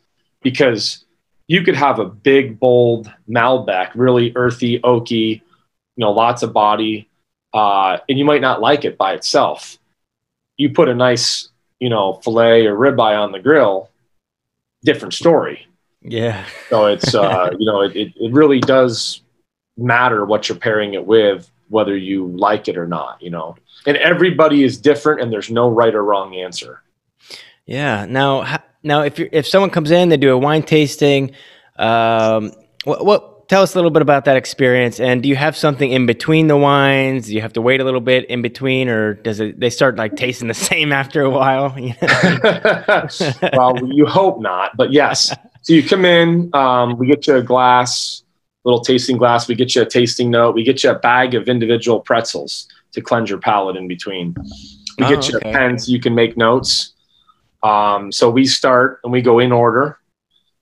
[0.43, 1.05] because
[1.47, 5.43] you could have a big, bold Malbec, really earthy, oaky, you
[5.97, 7.09] know, lots of body,
[7.53, 9.79] uh, and you might not like it by itself.
[10.57, 11.49] You put a nice,
[11.81, 13.91] you know, fillet or ribeye on the grill,
[14.85, 15.67] different story.
[16.01, 16.47] Yeah.
[16.69, 19.23] so it's, uh, you know, it, it really does
[19.77, 23.57] matter what you're pairing it with, whether you like it or not, you know.
[23.87, 26.83] And everybody is different, and there's no right or wrong answer.
[27.67, 28.07] Yeah.
[28.09, 31.33] Now, now, if you if someone comes in, they do a wine tasting.
[31.77, 32.53] Um,
[32.85, 34.99] what, what tell us a little bit about that experience?
[34.99, 37.27] And do you have something in between the wines?
[37.27, 39.97] Do you have to wait a little bit in between, or does it they start
[39.97, 41.75] like tasting the same after a while?
[43.53, 45.35] well, you hope not, but yes.
[45.63, 48.23] So you come in, um, we get you a glass,
[48.65, 49.47] little tasting glass.
[49.47, 50.55] We get you a tasting note.
[50.55, 54.35] We get you a bag of individual pretzels to cleanse your palate in between.
[54.99, 55.51] We get oh, you okay.
[55.51, 56.92] a pen so you can make notes.
[57.63, 59.99] Um, so we start and we go in order.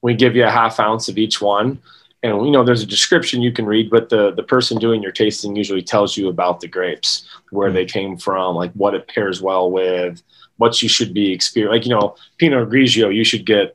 [0.03, 1.81] We give you a half ounce of each one.
[2.23, 5.13] And you know, there's a description you can read, but the the person doing your
[5.13, 9.09] tasting usually tells you about the grapes, where mm they came from, like what it
[9.09, 10.23] pairs well with,
[10.59, 11.73] what you should be experiencing.
[11.73, 13.75] Like you know, Pinot Grigio, you should get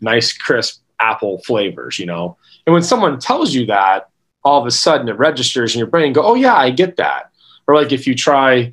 [0.00, 1.98] nice crisp apple flavors.
[1.98, 4.08] You know, and when someone tells you that,
[4.42, 6.12] all of a sudden it registers in your brain.
[6.12, 7.30] go, oh yeah, I get that.
[7.66, 8.72] Or like if you try,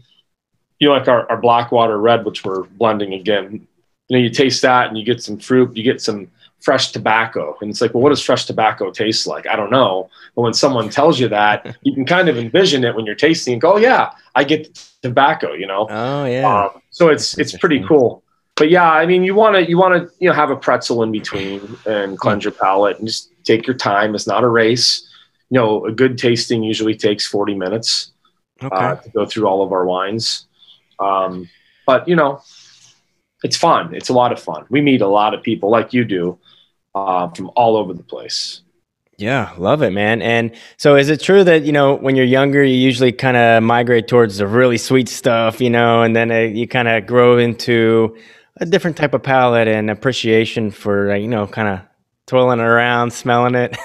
[0.79, 3.67] you know, like our, our Blackwater Red, which we're blending again
[4.09, 6.29] you know, you taste that and you get some fruit, you get some
[6.61, 7.55] fresh tobacco.
[7.61, 9.47] And it's like, well, what does fresh tobacco taste like?
[9.47, 10.09] I don't know.
[10.35, 13.53] But when someone tells you that, you can kind of envision it when you're tasting
[13.53, 15.87] and go, oh, yeah, I get tobacco, you know?
[15.89, 16.65] Oh, yeah.
[16.65, 18.23] Um, so it's, it's pretty cool.
[18.55, 21.01] But yeah, I mean, you want to, you want to, you know, have a pretzel
[21.03, 24.15] in between and cleanse your palate and just take your time.
[24.15, 25.07] It's not a race.
[25.49, 28.11] You know, a good tasting usually takes 40 minutes
[28.61, 28.75] okay.
[28.75, 30.45] uh, to go through all of our wines.
[30.99, 31.49] Um,
[31.85, 32.41] but you know,
[33.43, 33.93] it's fun.
[33.93, 34.65] It's a lot of fun.
[34.69, 36.37] We meet a lot of people like you do
[36.95, 38.61] uh, from all over the place.
[39.17, 40.21] Yeah, love it, man.
[40.21, 43.61] And so, is it true that you know when you're younger, you usually kind of
[43.63, 48.17] migrate towards the really sweet stuff, you know, and then you kind of grow into
[48.57, 51.81] a different type of palate and appreciation for, you know, kind of
[52.29, 53.75] twirling it around, smelling it.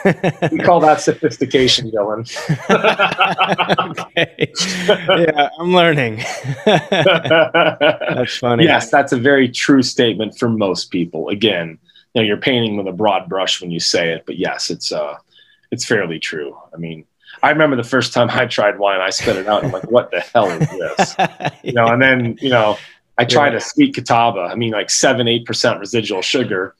[0.52, 2.28] we call that sophistication, Dylan.
[4.00, 4.52] okay.
[4.68, 6.22] Yeah, I'm learning.
[6.66, 8.64] that's funny.
[8.64, 11.30] Yes, that's a very true statement for most people.
[11.30, 11.78] Again,
[12.12, 14.92] you know, you're painting with a broad brush when you say it, but yes, it's
[14.92, 15.16] uh
[15.70, 16.54] it's fairly true.
[16.72, 17.06] I mean,
[17.42, 19.64] I remember the first time I tried wine, I spit it out.
[19.64, 21.16] And I'm like, what the hell is this?
[21.62, 22.76] You know, and then, you know,
[23.16, 23.58] I tried yeah.
[23.58, 24.50] a sweet catawba.
[24.50, 26.74] I mean, like seven, 8% residual sugar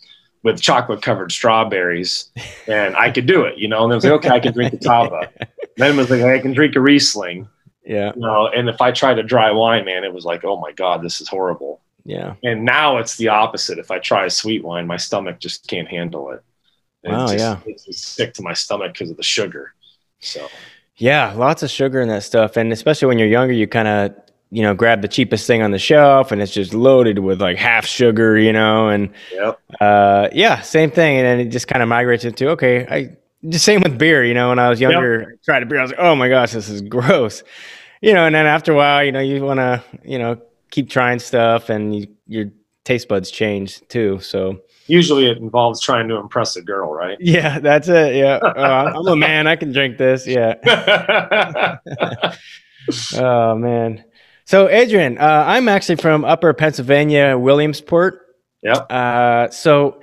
[0.45, 2.31] with chocolate covered strawberries.
[2.69, 4.75] And I could do it, you know, and I was like, okay, I can drink
[4.75, 5.31] catawba.
[5.77, 7.49] then it was like, I can drink a Riesling.
[7.85, 8.13] Yeah.
[8.15, 10.71] You know, and if I tried a dry wine, man, it was like, oh my
[10.73, 11.81] God, this is horrible.
[12.05, 12.35] Yeah.
[12.45, 13.79] And now it's the opposite.
[13.79, 16.43] If I try a sweet wine, my stomach just can't handle it.
[17.03, 17.59] Wow, just, yeah.
[17.67, 19.75] It's sick to my stomach because of the sugar.
[20.21, 20.49] So,
[20.97, 22.57] yeah, lots of sugar in that stuff.
[22.57, 24.15] And especially when you're younger, you kind of,
[24.51, 27.57] you know, grab the cheapest thing on the shelf and it's just loaded with like
[27.57, 29.61] half sugar, you know, and yep.
[29.81, 31.17] uh, yeah, same thing.
[31.17, 34.35] And then it just kind of migrates into, okay, I, the same with beer, you
[34.35, 35.29] know, when I was younger, yep.
[35.29, 37.43] I tried a beer, I was like, oh my gosh, this is gross.
[38.01, 40.89] You know, and then after a while, you know, you want to, you know, keep
[40.89, 42.47] trying stuff and you, your
[42.85, 44.21] taste buds change too.
[44.21, 47.17] So, usually it involves trying to impress a girl, right?
[47.21, 48.15] Yeah, that's it.
[48.15, 49.47] Yeah, uh, I'm a man.
[49.47, 50.27] I can drink this.
[50.27, 50.55] Yeah.
[53.17, 54.05] oh man.
[54.45, 58.21] So Adrian, uh, I'm actually from Upper Pennsylvania, Williamsport.
[58.63, 58.75] Yeah.
[58.75, 60.01] Uh, so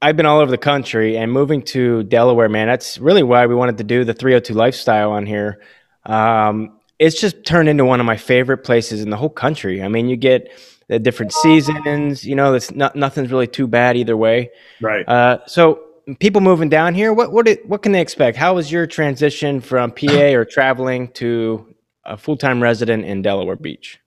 [0.00, 2.66] I've been all over the country and moving to Delaware, man.
[2.66, 5.60] That's really why we wanted to do the 302 lifestyle on here.
[6.04, 9.82] Um, it's just turned into one of my favorite places in the whole country.
[9.82, 10.50] I mean, you get
[10.88, 12.24] the different seasons.
[12.24, 14.50] You know, it's not nothing's really too bad either way.
[14.80, 15.06] Right.
[15.06, 15.80] Uh, so
[16.20, 18.38] people moving down here, what what it, what can they expect?
[18.38, 21.74] How was your transition from PA or traveling to
[22.06, 24.00] a full time resident in Delaware Beach?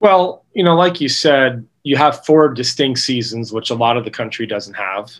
[0.00, 4.04] Well, you know, like you said, you have four distinct seasons, which a lot of
[4.04, 5.12] the country doesn't have.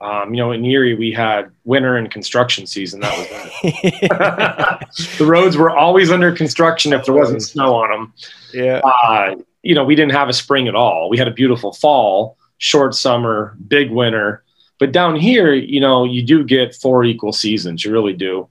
[0.00, 3.00] Um, you know, in Erie, we had winter and construction season.
[3.00, 3.28] That was
[3.62, 5.18] it.
[5.18, 8.12] the roads were always under construction if there wasn't snow on them.
[8.52, 8.80] Yeah.
[8.80, 11.08] Uh, you know, we didn't have a spring at all.
[11.08, 14.44] We had a beautiful fall, short summer, big winter.
[14.78, 17.84] But down here, you know, you do get four equal seasons.
[17.84, 18.48] You really do.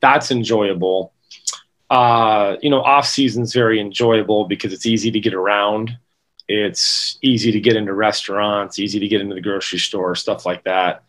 [0.00, 1.12] That's enjoyable.
[1.94, 5.96] Uh, you know, off season's very enjoyable because it's easy to get around.
[6.48, 10.64] It's easy to get into restaurants, easy to get into the grocery store, stuff like
[10.64, 11.04] that.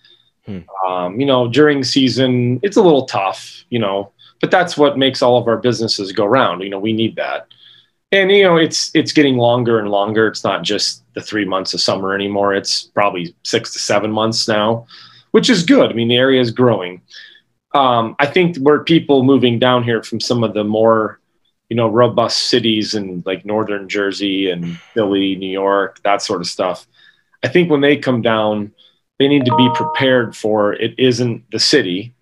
[0.45, 0.60] Hmm.
[0.88, 5.21] Um, you know, during season, it's a little tough, you know, but that's what makes
[5.21, 6.62] all of our businesses go round.
[6.62, 7.48] You know, we need that
[8.12, 11.74] and you know it's it's getting longer and longer it's not just the three months
[11.74, 14.86] of summer anymore it's probably six to seven months now
[15.32, 17.02] which is good i mean the area is growing
[17.76, 21.20] um, i think where people moving down here from some of the more
[21.70, 26.48] you know robust cities in like northern jersey and philly new york that sort of
[26.48, 26.88] stuff.
[27.44, 28.72] I think when they come down
[29.20, 32.14] they need to be prepared for it isn't the city.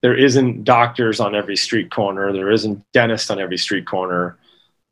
[0.00, 2.32] There isn't doctors on every street corner.
[2.32, 4.38] There isn't dentists on every street corner.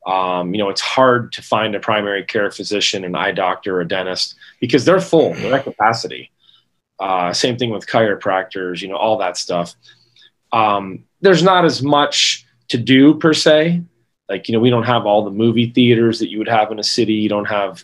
[0.07, 3.87] Um, you know, it's hard to find a primary care physician, an eye doctor, a
[3.87, 6.31] dentist because they're full, they're at capacity.
[7.01, 9.73] Uh, same thing with chiropractors, you know, all that stuff.
[10.51, 13.81] Um, there's not as much to do per se.
[14.29, 16.77] Like, you know, we don't have all the movie theaters that you would have in
[16.77, 17.13] a city.
[17.13, 17.83] You don't have,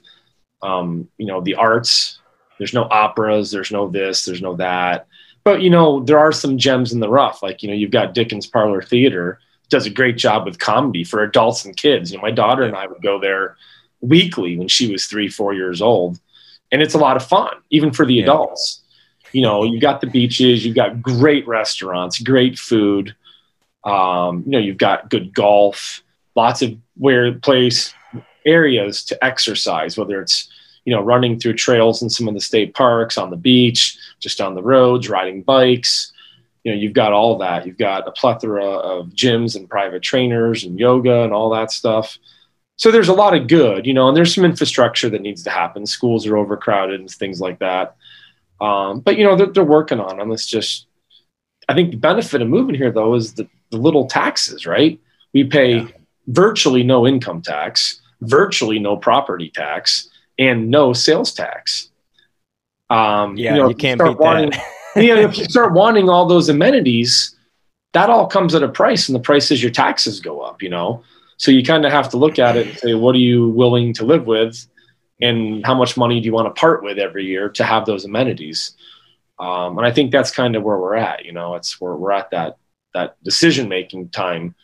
[0.62, 2.20] um, you know, the arts.
[2.60, 3.50] There's no operas.
[3.50, 4.24] There's no this.
[4.24, 5.08] There's no that.
[5.44, 7.42] But, you know, there are some gems in the rough.
[7.42, 11.24] Like, you know, you've got Dickens Parlor Theater does a great job with comedy for
[11.24, 12.12] adults and kids.
[12.12, 13.58] You know, my daughter and I would go there
[14.02, 16.20] weekly when she was three, four years old,
[16.72, 18.24] and it's a lot of fun, even for the yeah.
[18.24, 18.84] adults.
[19.32, 23.16] You know, you've got the beaches, you've got great restaurants, great food.
[23.84, 26.04] Um, you know, you've got good golf,
[26.36, 27.94] lots of where place
[28.46, 30.50] areas to exercise, whether it's
[30.86, 34.42] you know running through trails in some of the state parks, on the beach, just
[34.42, 36.12] on the roads, riding bikes.
[36.64, 37.66] You know you've got all that.
[37.66, 42.18] You've got a plethora of gyms and private trainers and yoga and all that stuff.
[42.78, 45.50] So there's a lot of good you know and there's some infrastructure that needs to
[45.50, 45.86] happen.
[45.86, 47.96] Schools are overcrowded and things like that
[48.62, 50.88] um, but you know they're, they're working on them it's just
[51.70, 55.00] i think the benefit of moving here though is the, the little taxes right?
[55.34, 55.88] We pay yeah.
[56.28, 61.90] virtually no income tax virtually no property tax and no sales tax.
[62.90, 65.04] Um, yeah you, know, you can't beat wanting, that.
[65.04, 67.36] you know, if you start wanting all those amenities,
[67.94, 70.62] that all comes at a price, and the price is your taxes go up.
[70.62, 71.04] You know,
[71.38, 73.94] so you kind of have to look at it and say, what are you willing
[73.94, 74.66] to live with,
[75.22, 78.06] and how much money do you want to part with every year to have those
[78.06, 78.74] amenities?
[79.40, 81.26] Um, and I think that's kind of where we're at.
[81.26, 82.58] You know, it's where we're at that
[82.94, 84.56] that decision making time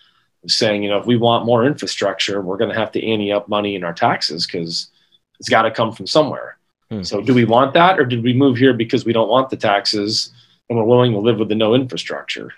[0.43, 3.31] of saying, you know, if we want more infrastructure, we're going to have to ante
[3.31, 4.89] up money in our taxes because
[5.39, 6.57] it's got to come from somewhere.
[6.89, 7.03] Hmm.
[7.03, 9.57] So, do we want that, or did we move here because we don't want the
[9.57, 10.31] taxes
[10.69, 12.51] and we're willing to live with the no infrastructure?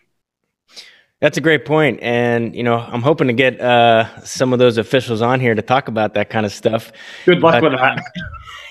[1.26, 4.78] That's a great point, and you know, I'm hoping to get uh, some of those
[4.78, 6.92] officials on here to talk about that kind of stuff.
[7.26, 7.72] Good luck with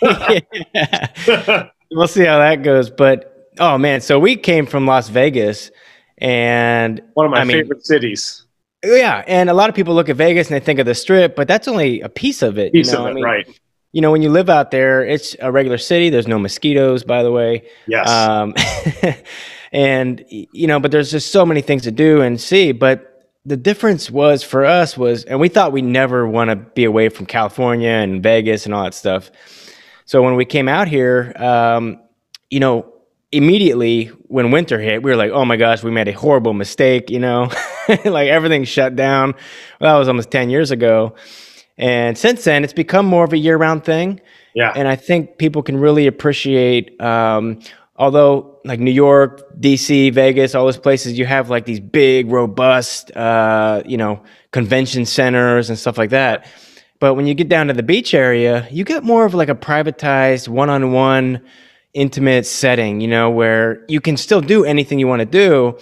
[0.01, 1.73] that.
[1.91, 2.91] we'll see how that goes.
[2.91, 5.73] But Oh man, so we came from Las Vegas,
[6.19, 8.45] and One of my I mean- favorite cities.
[8.85, 11.35] yeah, and a lot of people look at Vegas and they think of the Strip,
[11.35, 12.73] but that's only a piece of it.
[12.73, 13.01] Piece you know?
[13.01, 13.61] of it, I mean, right?
[13.91, 16.09] You know, when you live out there, it's a regular city.
[16.09, 17.69] There's no mosquitoes, by the way.
[17.89, 18.09] Yes.
[18.09, 18.55] Um,
[19.75, 22.71] and you know, but there's just so many things to do and see.
[22.71, 26.85] But the difference was for us was, and we thought we never want to be
[26.85, 29.33] away from California and Vegas and all that stuff.
[30.07, 31.99] So when we came out here, um,
[32.51, 32.87] you know,
[33.33, 37.11] immediately when winter hit, we were like, "Oh my gosh, we made a horrible mistake."
[37.11, 37.51] You know,
[38.05, 39.35] like everything shut down.
[39.81, 41.17] Well, that was almost ten years ago,
[41.77, 44.21] and since then, it's become more of a year-round thing
[44.55, 44.73] yeah.
[44.75, 47.01] and I think people can really appreciate.
[47.01, 47.61] Um,
[47.97, 53.15] although, like New York, DC, Vegas, all those places, you have like these big, robust,
[53.17, 56.47] uh, you know, convention centers and stuff like that.
[57.01, 59.55] But when you get down to the beach area, you get more of like a
[59.55, 61.41] privatized, one-on-one,
[61.93, 63.01] intimate setting.
[63.01, 65.79] You know, where you can still do anything you want to do,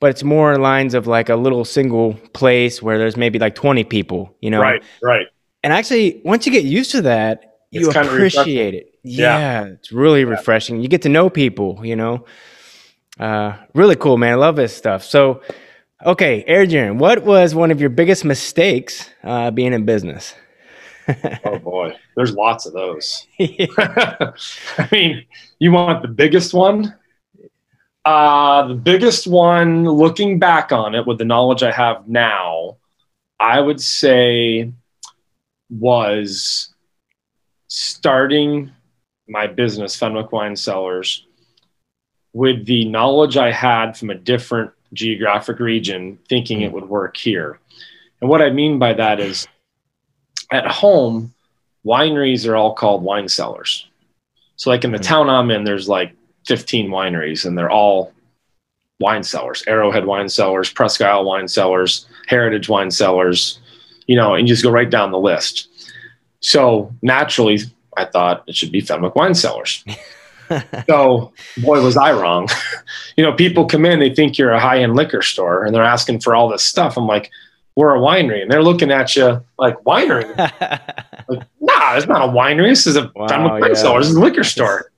[0.00, 3.84] but it's more lines of like a little single place where there's maybe like 20
[3.84, 4.34] people.
[4.40, 4.82] You know, Right.
[5.02, 5.26] Right.
[5.62, 8.95] and actually, once you get used to that, you It's appreciate it.
[9.06, 9.38] Yeah.
[9.38, 10.80] Yeah, it's really refreshing.
[10.80, 12.26] You get to know people, you know.
[13.18, 14.32] Uh, really cool, man.
[14.32, 15.04] I love this stuff.
[15.04, 15.42] So,
[16.04, 20.34] okay, Adrian, what was one of your biggest mistakes uh, being in business?
[21.44, 23.26] Oh boy, there's lots of those.
[23.38, 25.24] I mean,
[25.60, 26.96] you want the biggest one?
[28.04, 32.76] Uh, the biggest one, looking back on it with the knowledge I have now,
[33.38, 34.72] I would say
[35.70, 36.74] was
[37.68, 38.72] starting
[39.28, 41.26] my business, Fenwick Wine Cellars,
[42.32, 47.58] with the knowledge I had from a different geographic region, thinking it would work here.
[48.20, 49.46] And what I mean by that is
[50.52, 51.34] at home,
[51.84, 53.86] wineries are all called wine cellars.
[54.56, 55.02] So, like in the Mhm.
[55.02, 56.12] town I'm in, there's like
[56.46, 58.12] 15 wineries, and they're all
[58.98, 63.58] wine cellars Arrowhead Wine Cellars, Presque Isle Wine Cellars, Heritage Wine Cellars,
[64.06, 65.68] you know, and you just go right down the list.
[66.40, 67.58] So, naturally,
[67.96, 69.84] I thought it should be Fenwick Wine Cellars.
[70.88, 72.48] so, boy, was I wrong.
[73.16, 75.82] you know, people come in, they think you're a high end liquor store, and they're
[75.82, 76.96] asking for all this stuff.
[76.96, 77.30] I'm like,
[77.74, 80.26] we're a winery, and they're looking at you like, winery?
[81.28, 82.68] Like, nah, it's not a winery.
[82.68, 83.68] This is a Wow, Fenwick Wine yeah.
[83.98, 84.92] This is a liquor store.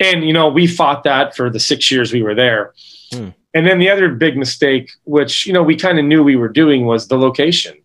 [0.00, 2.72] And, you know, we fought that for the six years we were there.
[3.12, 3.28] Hmm.
[3.52, 6.48] And then the other big mistake, which, you know, we kind of knew we were
[6.48, 7.76] doing was the location.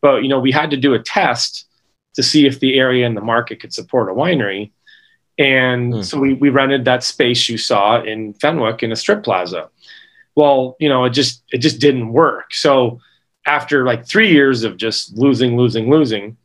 [0.00, 1.64] But, you know, we had to do a test
[2.14, 4.70] to see if the area and the market could support a winery.
[5.38, 6.02] And Hmm.
[6.02, 9.68] so we, we rented that space you saw in Fenwick in a strip plaza.
[10.36, 12.52] Well, you know, it just it just didn't work.
[12.54, 13.00] So
[13.46, 16.36] after like three years of just losing, losing, losing,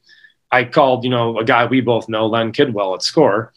[0.52, 3.54] I called, you know, a guy we both know, Len Kidwell at Score,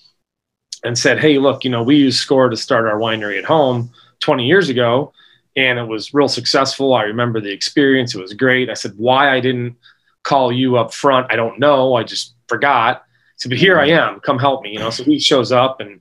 [0.85, 3.90] and said, Hey, look, you know, we used Score to start our winery at home
[4.20, 5.12] 20 years ago,
[5.57, 6.94] and it was real successful.
[6.94, 8.70] I remember the experience, it was great.
[8.70, 9.77] I said, Why I didn't
[10.23, 11.95] call you up front, I don't know.
[11.95, 13.05] I just forgot.
[13.37, 14.15] So, but here I mm-hmm.
[14.15, 14.91] am, come help me, you know.
[14.91, 16.01] So he shows up and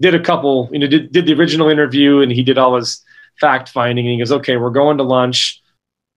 [0.00, 3.02] did a couple, you know, did, did the original interview and he did all his
[3.40, 5.62] fact finding and he goes, Okay, we're going to lunch.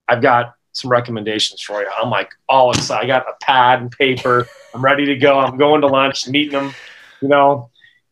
[0.07, 1.87] I've got some recommendations for you.
[2.01, 3.05] I'm like all excited.
[3.05, 4.47] I got a pad and paper.
[4.73, 5.39] I'm ready to go.
[5.39, 6.73] I'm going to lunch, meeting them,
[7.21, 7.69] you know.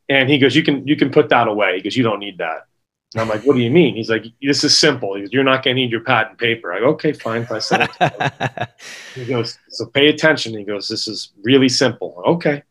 [0.09, 2.66] And he goes, "You can you can put that away." because "You don't need that."
[3.13, 5.43] And I'm like, "What do you mean?" He's like, "This is simple." He goes, "You're
[5.43, 7.89] not going to need your pad and paper." I go, "Okay, fine." If I said
[7.99, 8.69] it.
[9.15, 12.63] He goes, "So pay attention." He goes, "This is really simple." Okay.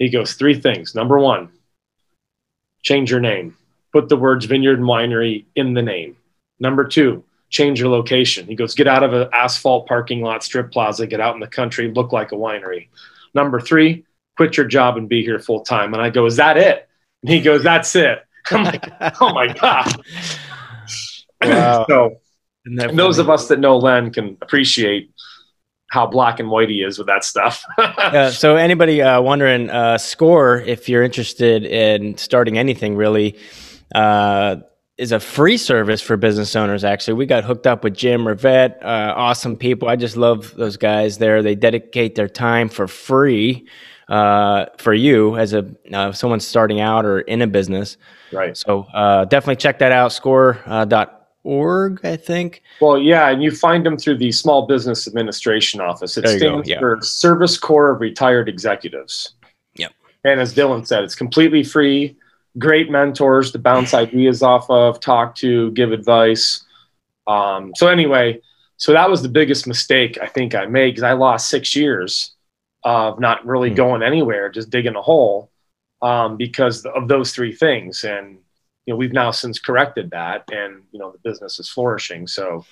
[0.00, 0.94] He goes, three things.
[0.94, 1.50] Number one,
[2.82, 3.54] change your name.
[3.92, 6.16] Put the words vineyard and winery in the name.
[6.58, 8.46] Number two, change your location.
[8.46, 11.46] He goes, get out of an asphalt parking lot, strip plaza, get out in the
[11.46, 12.88] country, look like a winery.
[13.34, 14.06] Number three,
[14.38, 15.92] quit your job and be here full time.
[15.92, 16.88] And I go, is that it?
[17.22, 18.26] And he goes, that's it.
[18.50, 20.02] I'm like, oh my God.
[21.42, 21.86] Wow.
[21.88, 22.20] so
[22.66, 23.26] and those funny?
[23.26, 25.10] of us that know Len can appreciate
[25.90, 27.64] how black and white he is with that stuff.
[28.10, 33.38] Uh, so anybody uh, wondering, uh, Score, if you're interested in starting anything really,
[33.94, 34.56] uh,
[34.98, 36.82] is a free service for business owners.
[36.82, 39.88] Actually, we got hooked up with Jim Rivette, uh, awesome people.
[39.88, 41.42] I just love those guys there.
[41.42, 43.66] They dedicate their time for free
[44.10, 47.96] uh, for you as a uh, someone starting out or in a business.
[48.32, 48.56] right.
[48.56, 50.12] So uh, definitely check that out.
[50.12, 52.62] Score uh, dot org, I think.
[52.80, 56.16] Well, yeah, and you find them through the Small Business Administration Office.
[56.18, 56.80] It stands yeah.
[56.80, 59.34] for Service Corps of Retired Executives.
[59.76, 59.92] Yep.
[60.24, 62.16] And as Dylan said, it's completely free.
[62.58, 66.64] Great mentors to bounce ideas off of, talk to, give advice.
[67.28, 68.40] Um, so anyway,
[68.76, 72.32] so that was the biggest mistake I think I made because I lost six years
[72.82, 73.76] of not really Hmm.
[73.76, 75.50] going anywhere, just digging a hole
[76.02, 78.04] um, because of those three things.
[78.04, 78.38] And
[78.86, 82.26] you know, we've now since corrected that, and you know, the business is flourishing.
[82.26, 82.64] So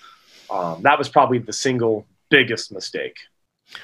[0.51, 3.17] um, that was probably the single biggest mistake.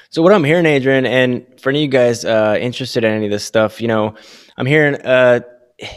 [0.09, 3.25] So what I'm hearing, Adrian, and for any of you guys uh, interested in any
[3.25, 4.15] of this stuff, you know,
[4.57, 5.41] I'm hearing, uh,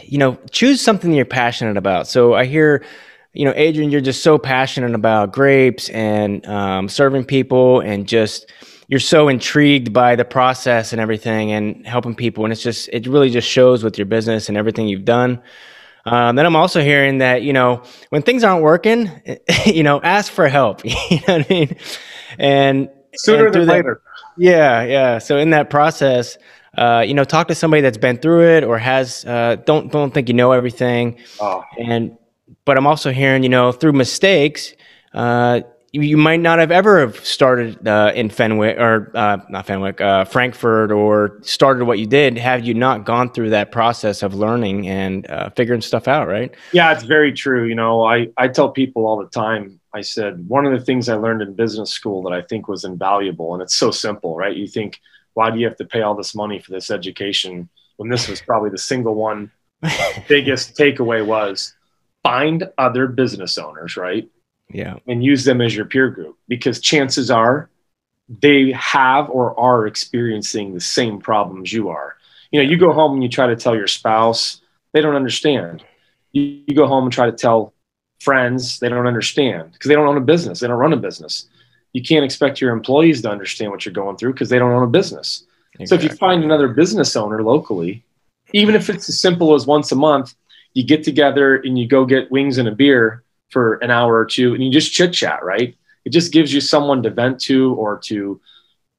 [0.03, 2.07] you know, choose something you're passionate about.
[2.07, 2.85] So I hear,
[3.33, 8.51] you know, Adrian, you're just so passionate about grapes and um, serving people, and just
[8.89, 13.05] you're so intrigued by the process and everything, and helping people, and it's just it
[13.07, 15.41] really just shows with your business and everything you've done.
[16.05, 19.11] Um, then I'm also hearing that you know when things aren't working,
[19.65, 20.83] you know, ask for help.
[20.85, 21.75] you know what I mean?
[22.39, 24.01] And sooner and than that, later.
[24.37, 25.17] Yeah, yeah.
[25.19, 26.39] So in that process,
[26.75, 29.23] uh, you know, talk to somebody that's been through it or has.
[29.23, 31.19] Uh, don't don't think you know everything.
[31.39, 31.63] Oh.
[31.77, 32.17] And
[32.65, 34.73] but I'm also hearing, you know, through mistakes.
[35.13, 35.61] Uh,
[35.91, 40.25] you might not have ever have started uh, in Fenwick or uh, not Fenwick, uh,
[40.25, 44.87] Frankford, or started what you did had you not gone through that process of learning
[44.87, 46.53] and uh, figuring stuff out, right?
[46.73, 47.65] Yeah, it's very true.
[47.65, 51.09] You know, I, I tell people all the time, I said, one of the things
[51.09, 54.55] I learned in business school that I think was invaluable, and it's so simple, right?
[54.55, 54.99] You think,
[55.33, 58.41] why do you have to pay all this money for this education when this was
[58.41, 59.51] probably the single one
[60.27, 61.73] biggest takeaway was
[62.21, 64.29] find other business owners, right?
[64.71, 64.97] Yeah.
[65.07, 67.69] and use them as your peer group because chances are
[68.41, 72.15] they have or are experiencing the same problems you are.
[72.51, 74.61] You know, you go home and you try to tell your spouse,
[74.93, 75.83] they don't understand.
[76.31, 77.73] You, you go home and try to tell
[78.21, 81.47] friends, they don't understand because they don't own a business, they don't run a business.
[81.93, 84.83] You can't expect your employees to understand what you're going through because they don't own
[84.83, 85.43] a business.
[85.85, 88.03] So if you find another business owner locally,
[88.53, 90.35] even if it's as simple as once a month,
[90.73, 94.25] you get together and you go get wings and a beer for an hour or
[94.25, 95.75] two and you just chit chat, right?
[96.05, 98.39] It just gives you someone to vent to or to,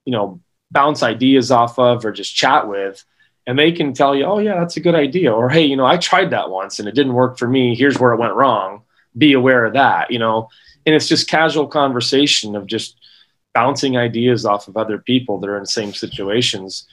[0.04, 0.40] you know,
[0.70, 3.04] bounce ideas off of or just chat with.
[3.46, 5.32] And they can tell you, oh, yeah, that's a good idea.
[5.32, 7.74] Or, hey, you know, I tried that once and it didn't work for me.
[7.74, 8.82] Here's where it went wrong.
[9.16, 10.48] Be aware of that, you know.
[10.86, 12.96] And it's just casual conversation of just
[13.54, 16.86] bouncing ideas off of other people that are in the same situations,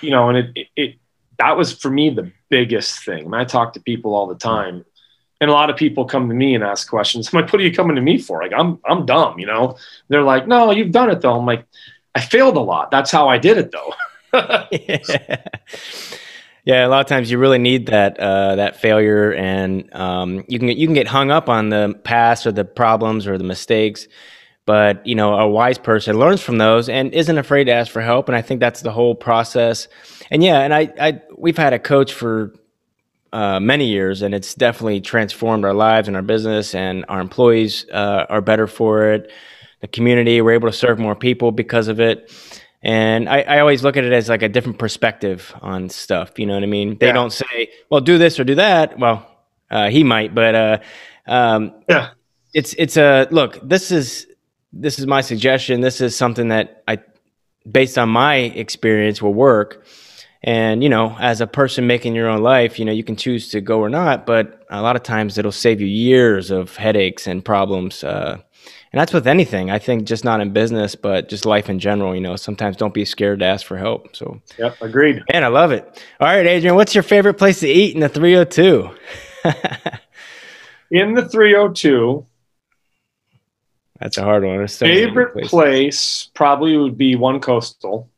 [0.00, 0.30] you know.
[0.30, 0.94] And it, it, it
[1.38, 3.24] that was for me the biggest thing.
[3.24, 4.84] Mean, I talk to people all the time
[5.40, 7.28] and a lot of people come to me and ask questions.
[7.32, 8.42] I'm like, what are you coming to me for?
[8.42, 9.76] Like, I'm I'm dumb, you know.
[10.08, 11.38] They're like, no, you've done it though.
[11.38, 11.64] I'm like,
[12.14, 12.90] I failed a lot.
[12.90, 13.94] That's how I did it though.
[14.70, 15.44] yeah.
[16.66, 20.58] yeah, a lot of times you really need that uh, that failure, and um, you
[20.58, 24.08] can you can get hung up on the past or the problems or the mistakes.
[24.66, 28.02] But you know, a wise person learns from those and isn't afraid to ask for
[28.02, 28.28] help.
[28.28, 29.86] And I think that's the whole process.
[30.28, 32.52] And yeah, and I, I we've had a coach for
[33.36, 37.84] uh, many years, and it's definitely transformed our lives and our business, and our employees
[37.92, 39.30] uh, are better for it.
[39.82, 42.32] The community, we're able to serve more people because of it.
[42.82, 46.38] And I, I, always look at it as like a different perspective on stuff.
[46.38, 46.96] You know what I mean?
[46.98, 47.12] They yeah.
[47.12, 49.26] don't say, "Well, do this or do that." Well,
[49.70, 50.78] uh, he might, but uh,
[51.26, 52.10] um, yeah,
[52.54, 53.60] it's it's a look.
[53.62, 54.26] This is
[54.72, 55.82] this is my suggestion.
[55.82, 57.00] This is something that I,
[57.70, 59.84] based on my experience, will work.
[60.46, 63.48] And, you know, as a person making your own life, you know, you can choose
[63.48, 67.26] to go or not, but a lot of times it'll save you years of headaches
[67.26, 68.04] and problems.
[68.04, 68.38] Uh,
[68.92, 69.70] and that's with anything.
[69.70, 72.94] I think just not in business, but just life in general, you know, sometimes don't
[72.94, 74.14] be scared to ask for help.
[74.14, 75.20] So, yep, agreed.
[75.30, 75.84] And I love it.
[76.20, 78.90] All right, Adrian, what's your favorite place to eat in the 302?
[80.92, 82.24] in the 302,
[84.00, 84.66] that's a hard one.
[84.68, 88.08] So favorite place probably would be One Coastal.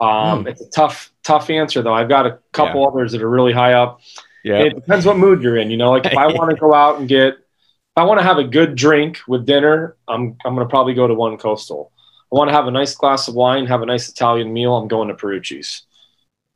[0.00, 0.48] Um, mm.
[0.48, 1.94] It's a tough, tough answer though.
[1.94, 2.88] I've got a couple yeah.
[2.88, 4.00] others that are really high up.
[4.44, 4.60] Yeah.
[4.60, 5.70] It depends what mood you're in.
[5.70, 8.24] You know, like if I want to go out and get, if I want to
[8.24, 11.92] have a good drink with dinner, I'm I'm gonna probably go to One Coastal.
[12.32, 14.76] I want to have a nice glass of wine, have a nice Italian meal.
[14.76, 15.82] I'm going to Perucci's.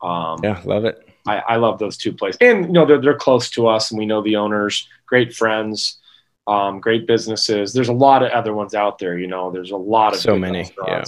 [0.00, 1.08] Um, yeah, love it.
[1.26, 3.98] I, I love those two places, and you know they're they're close to us, and
[3.98, 4.88] we know the owners.
[5.06, 5.98] Great friends,
[6.46, 7.72] um, great businesses.
[7.72, 9.18] There's a lot of other ones out there.
[9.18, 10.70] You know, there's a lot of so many.
[10.86, 11.04] Yeah.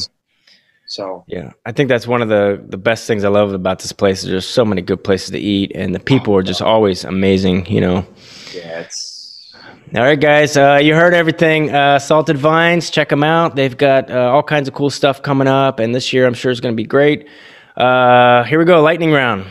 [0.87, 3.93] So yeah, I think that's one of the the best things I love about this
[3.93, 4.23] place.
[4.23, 7.67] Is there's so many good places to eat, and the people are just always amazing.
[7.67, 8.07] You know.
[8.55, 9.53] Yeah, it's.
[9.95, 10.57] All right, guys.
[10.57, 11.73] Uh, you heard everything.
[11.73, 13.55] Uh, Salted Vines, check them out.
[13.55, 16.51] They've got uh, all kinds of cool stuff coming up, and this year I'm sure
[16.51, 17.29] is going to be great.
[17.77, 19.47] Uh, here we go, lightning round.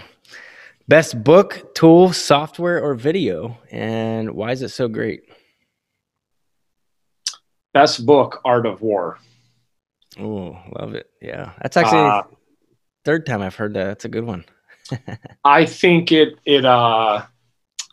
[0.87, 5.23] Best book, tool, software, or video, and why is it so great?
[7.73, 9.19] Best book, Art of War.
[10.19, 11.09] Oh, love it.
[11.21, 11.51] Yeah.
[11.61, 12.23] That's actually uh,
[13.03, 13.85] third time I've heard that.
[13.85, 14.45] That's a good one.
[15.45, 17.25] I think it it uh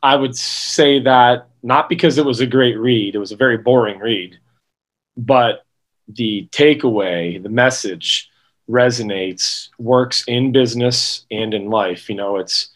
[0.03, 3.57] I would say that not because it was a great read, it was a very
[3.57, 4.39] boring read,
[5.16, 5.64] but
[6.09, 8.29] the takeaway, the message
[8.68, 12.09] resonates, works in business and in life.
[12.09, 12.68] You know, it's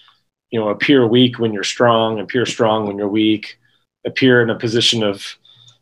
[0.51, 3.59] you know, appear weak when you're strong, appear strong when you're weak,
[4.05, 5.37] appear in a position of,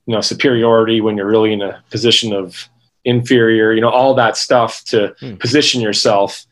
[0.07, 2.69] you know, superiority when you're really in a position of
[3.05, 5.35] inferior, you know, all that stuff to hmm.
[5.37, 6.47] position yourself.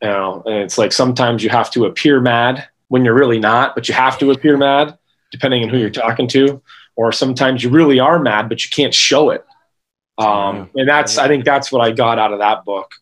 [0.00, 3.74] You know, and it's like sometimes you have to appear mad when you're really not,
[3.74, 4.98] but you have to appear mad
[5.30, 6.60] depending on who you're talking to.
[6.94, 9.46] Or sometimes you really are mad, but you can't show it.
[10.18, 12.92] Um, and that's, I think that's what I got out of that book.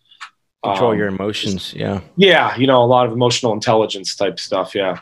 [0.62, 1.74] Control um, your emotions.
[1.74, 2.00] Yeah.
[2.16, 2.56] Yeah.
[2.56, 4.74] You know, a lot of emotional intelligence type stuff.
[4.74, 5.00] Yeah.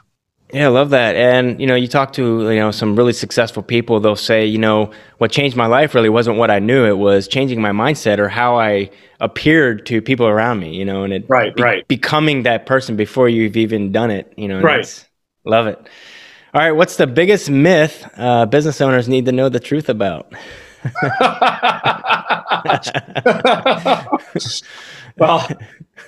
[0.52, 1.14] Yeah, I love that.
[1.14, 4.00] And you know, you talk to you know some really successful people.
[4.00, 6.86] They'll say, you know, what changed my life really wasn't what I knew.
[6.86, 8.90] It was changing my mindset or how I
[9.20, 10.74] appeared to people around me.
[10.74, 14.32] You know, and it right, be- right, becoming that person before you've even done it.
[14.36, 15.06] You know, right.
[15.44, 15.78] Love it.
[16.54, 20.32] All right, what's the biggest myth uh, business owners need to know the truth about?
[25.18, 25.46] well,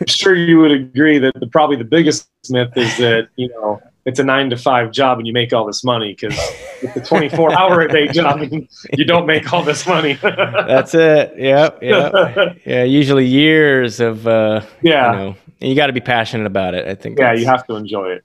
[0.01, 3.81] I'm sure you would agree that the, probably the biggest myth is that you know
[4.05, 6.37] it's a nine to five job and you make all this money because
[6.83, 10.15] it's a 24 hour a day job and you don't make all this money.
[10.23, 11.35] That's it.
[11.37, 11.83] Yep.
[11.83, 12.59] Yep.
[12.65, 12.85] Yeah.
[12.85, 16.87] Usually years of, uh, yeah, you, know, you got to be passionate about it.
[16.87, 17.19] I think.
[17.19, 17.35] Yeah.
[17.35, 18.25] You have to enjoy it.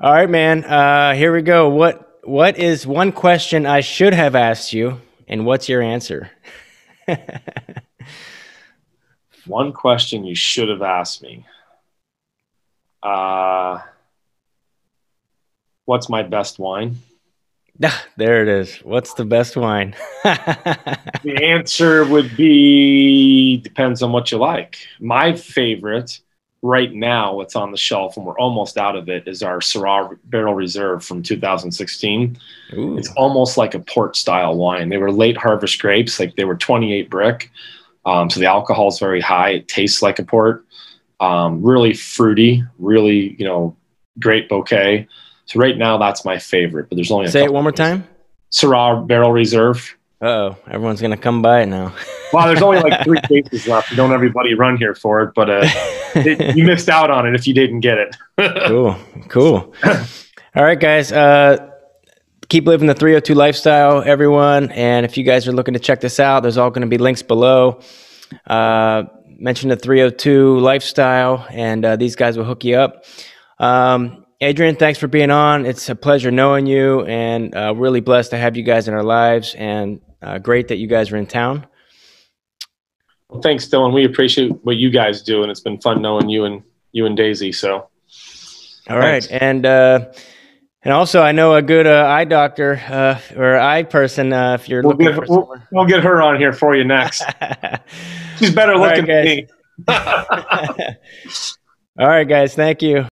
[0.00, 0.64] All right, man.
[0.64, 1.68] Uh, here we go.
[1.68, 6.30] What, what is one question I should have asked you and what's your answer?
[9.46, 11.46] one question you should have asked me.
[13.02, 13.80] Uh,
[15.84, 16.96] what's my best wine?
[18.16, 18.76] there it is.
[18.78, 19.94] What's the best wine?
[20.24, 24.78] the answer would be depends on what you like.
[25.00, 26.20] My favorite
[26.62, 30.16] right now, what's on the shelf, and we're almost out of it, is our Syrah
[30.24, 32.38] Barrel Reserve from 2016.
[32.74, 32.98] Ooh.
[32.98, 34.88] It's almost like a port style wine.
[34.88, 37.48] They were late harvest grapes, like they were 28 Brix.
[38.04, 39.50] Um, so the alcohol is very high.
[39.50, 40.64] It tastes like a port.
[41.20, 43.76] Um, really fruity, really, you know,
[44.18, 45.08] great bouquet.
[45.52, 46.88] So right now, that's my favorite.
[46.88, 48.08] But there's only say it one more time.
[48.50, 49.96] Syrah Barrel Reserve.
[50.22, 51.94] Oh, everyone's gonna come by it now.
[52.32, 53.94] well, there's only like three cases left.
[53.94, 55.60] Don't everybody run here for it, but uh,
[56.14, 58.16] it, you missed out on it if you didn't get it.
[58.66, 58.96] cool,
[59.28, 59.74] cool.
[60.54, 61.12] All right, guys.
[61.12, 61.70] Uh,
[62.48, 64.70] keep living the 302 lifestyle, everyone.
[64.70, 66.98] And if you guys are looking to check this out, there's all going to be
[66.98, 67.80] links below.
[68.46, 73.04] Uh, mention the 302 lifestyle, and uh, these guys will hook you up.
[73.58, 75.66] Um, Adrian, thanks for being on.
[75.66, 79.04] It's a pleasure knowing you, and uh, really blessed to have you guys in our
[79.04, 79.54] lives.
[79.54, 81.64] And uh, great that you guys are in town.
[83.28, 83.94] Well, thanks, Dylan.
[83.94, 87.16] We appreciate what you guys do, and it's been fun knowing you and you and
[87.16, 87.52] Daisy.
[87.52, 87.88] So,
[88.90, 90.12] all right, and uh,
[90.82, 94.32] and also I know a good uh, eye doctor uh, or eye person.
[94.32, 96.82] Uh, if you're we'll looking get, for we'll, we'll, get her on here for you
[96.82, 97.22] next.
[98.38, 99.48] She's better looking right,
[99.86, 100.96] than me.
[102.00, 102.56] All right, guys.
[102.56, 103.06] Thank you.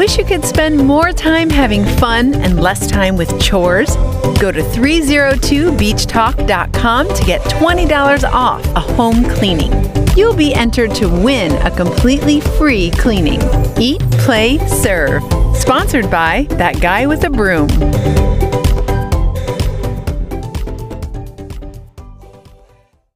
[0.00, 3.94] Wish you could spend more time having fun and less time with chores?
[4.40, 9.70] Go to 302beachtalk.com to get $20 off a home cleaning.
[10.16, 13.42] You'll be entered to win a completely free cleaning.
[13.78, 15.22] Eat, play, serve.
[15.54, 17.68] Sponsored by That Guy with a Broom.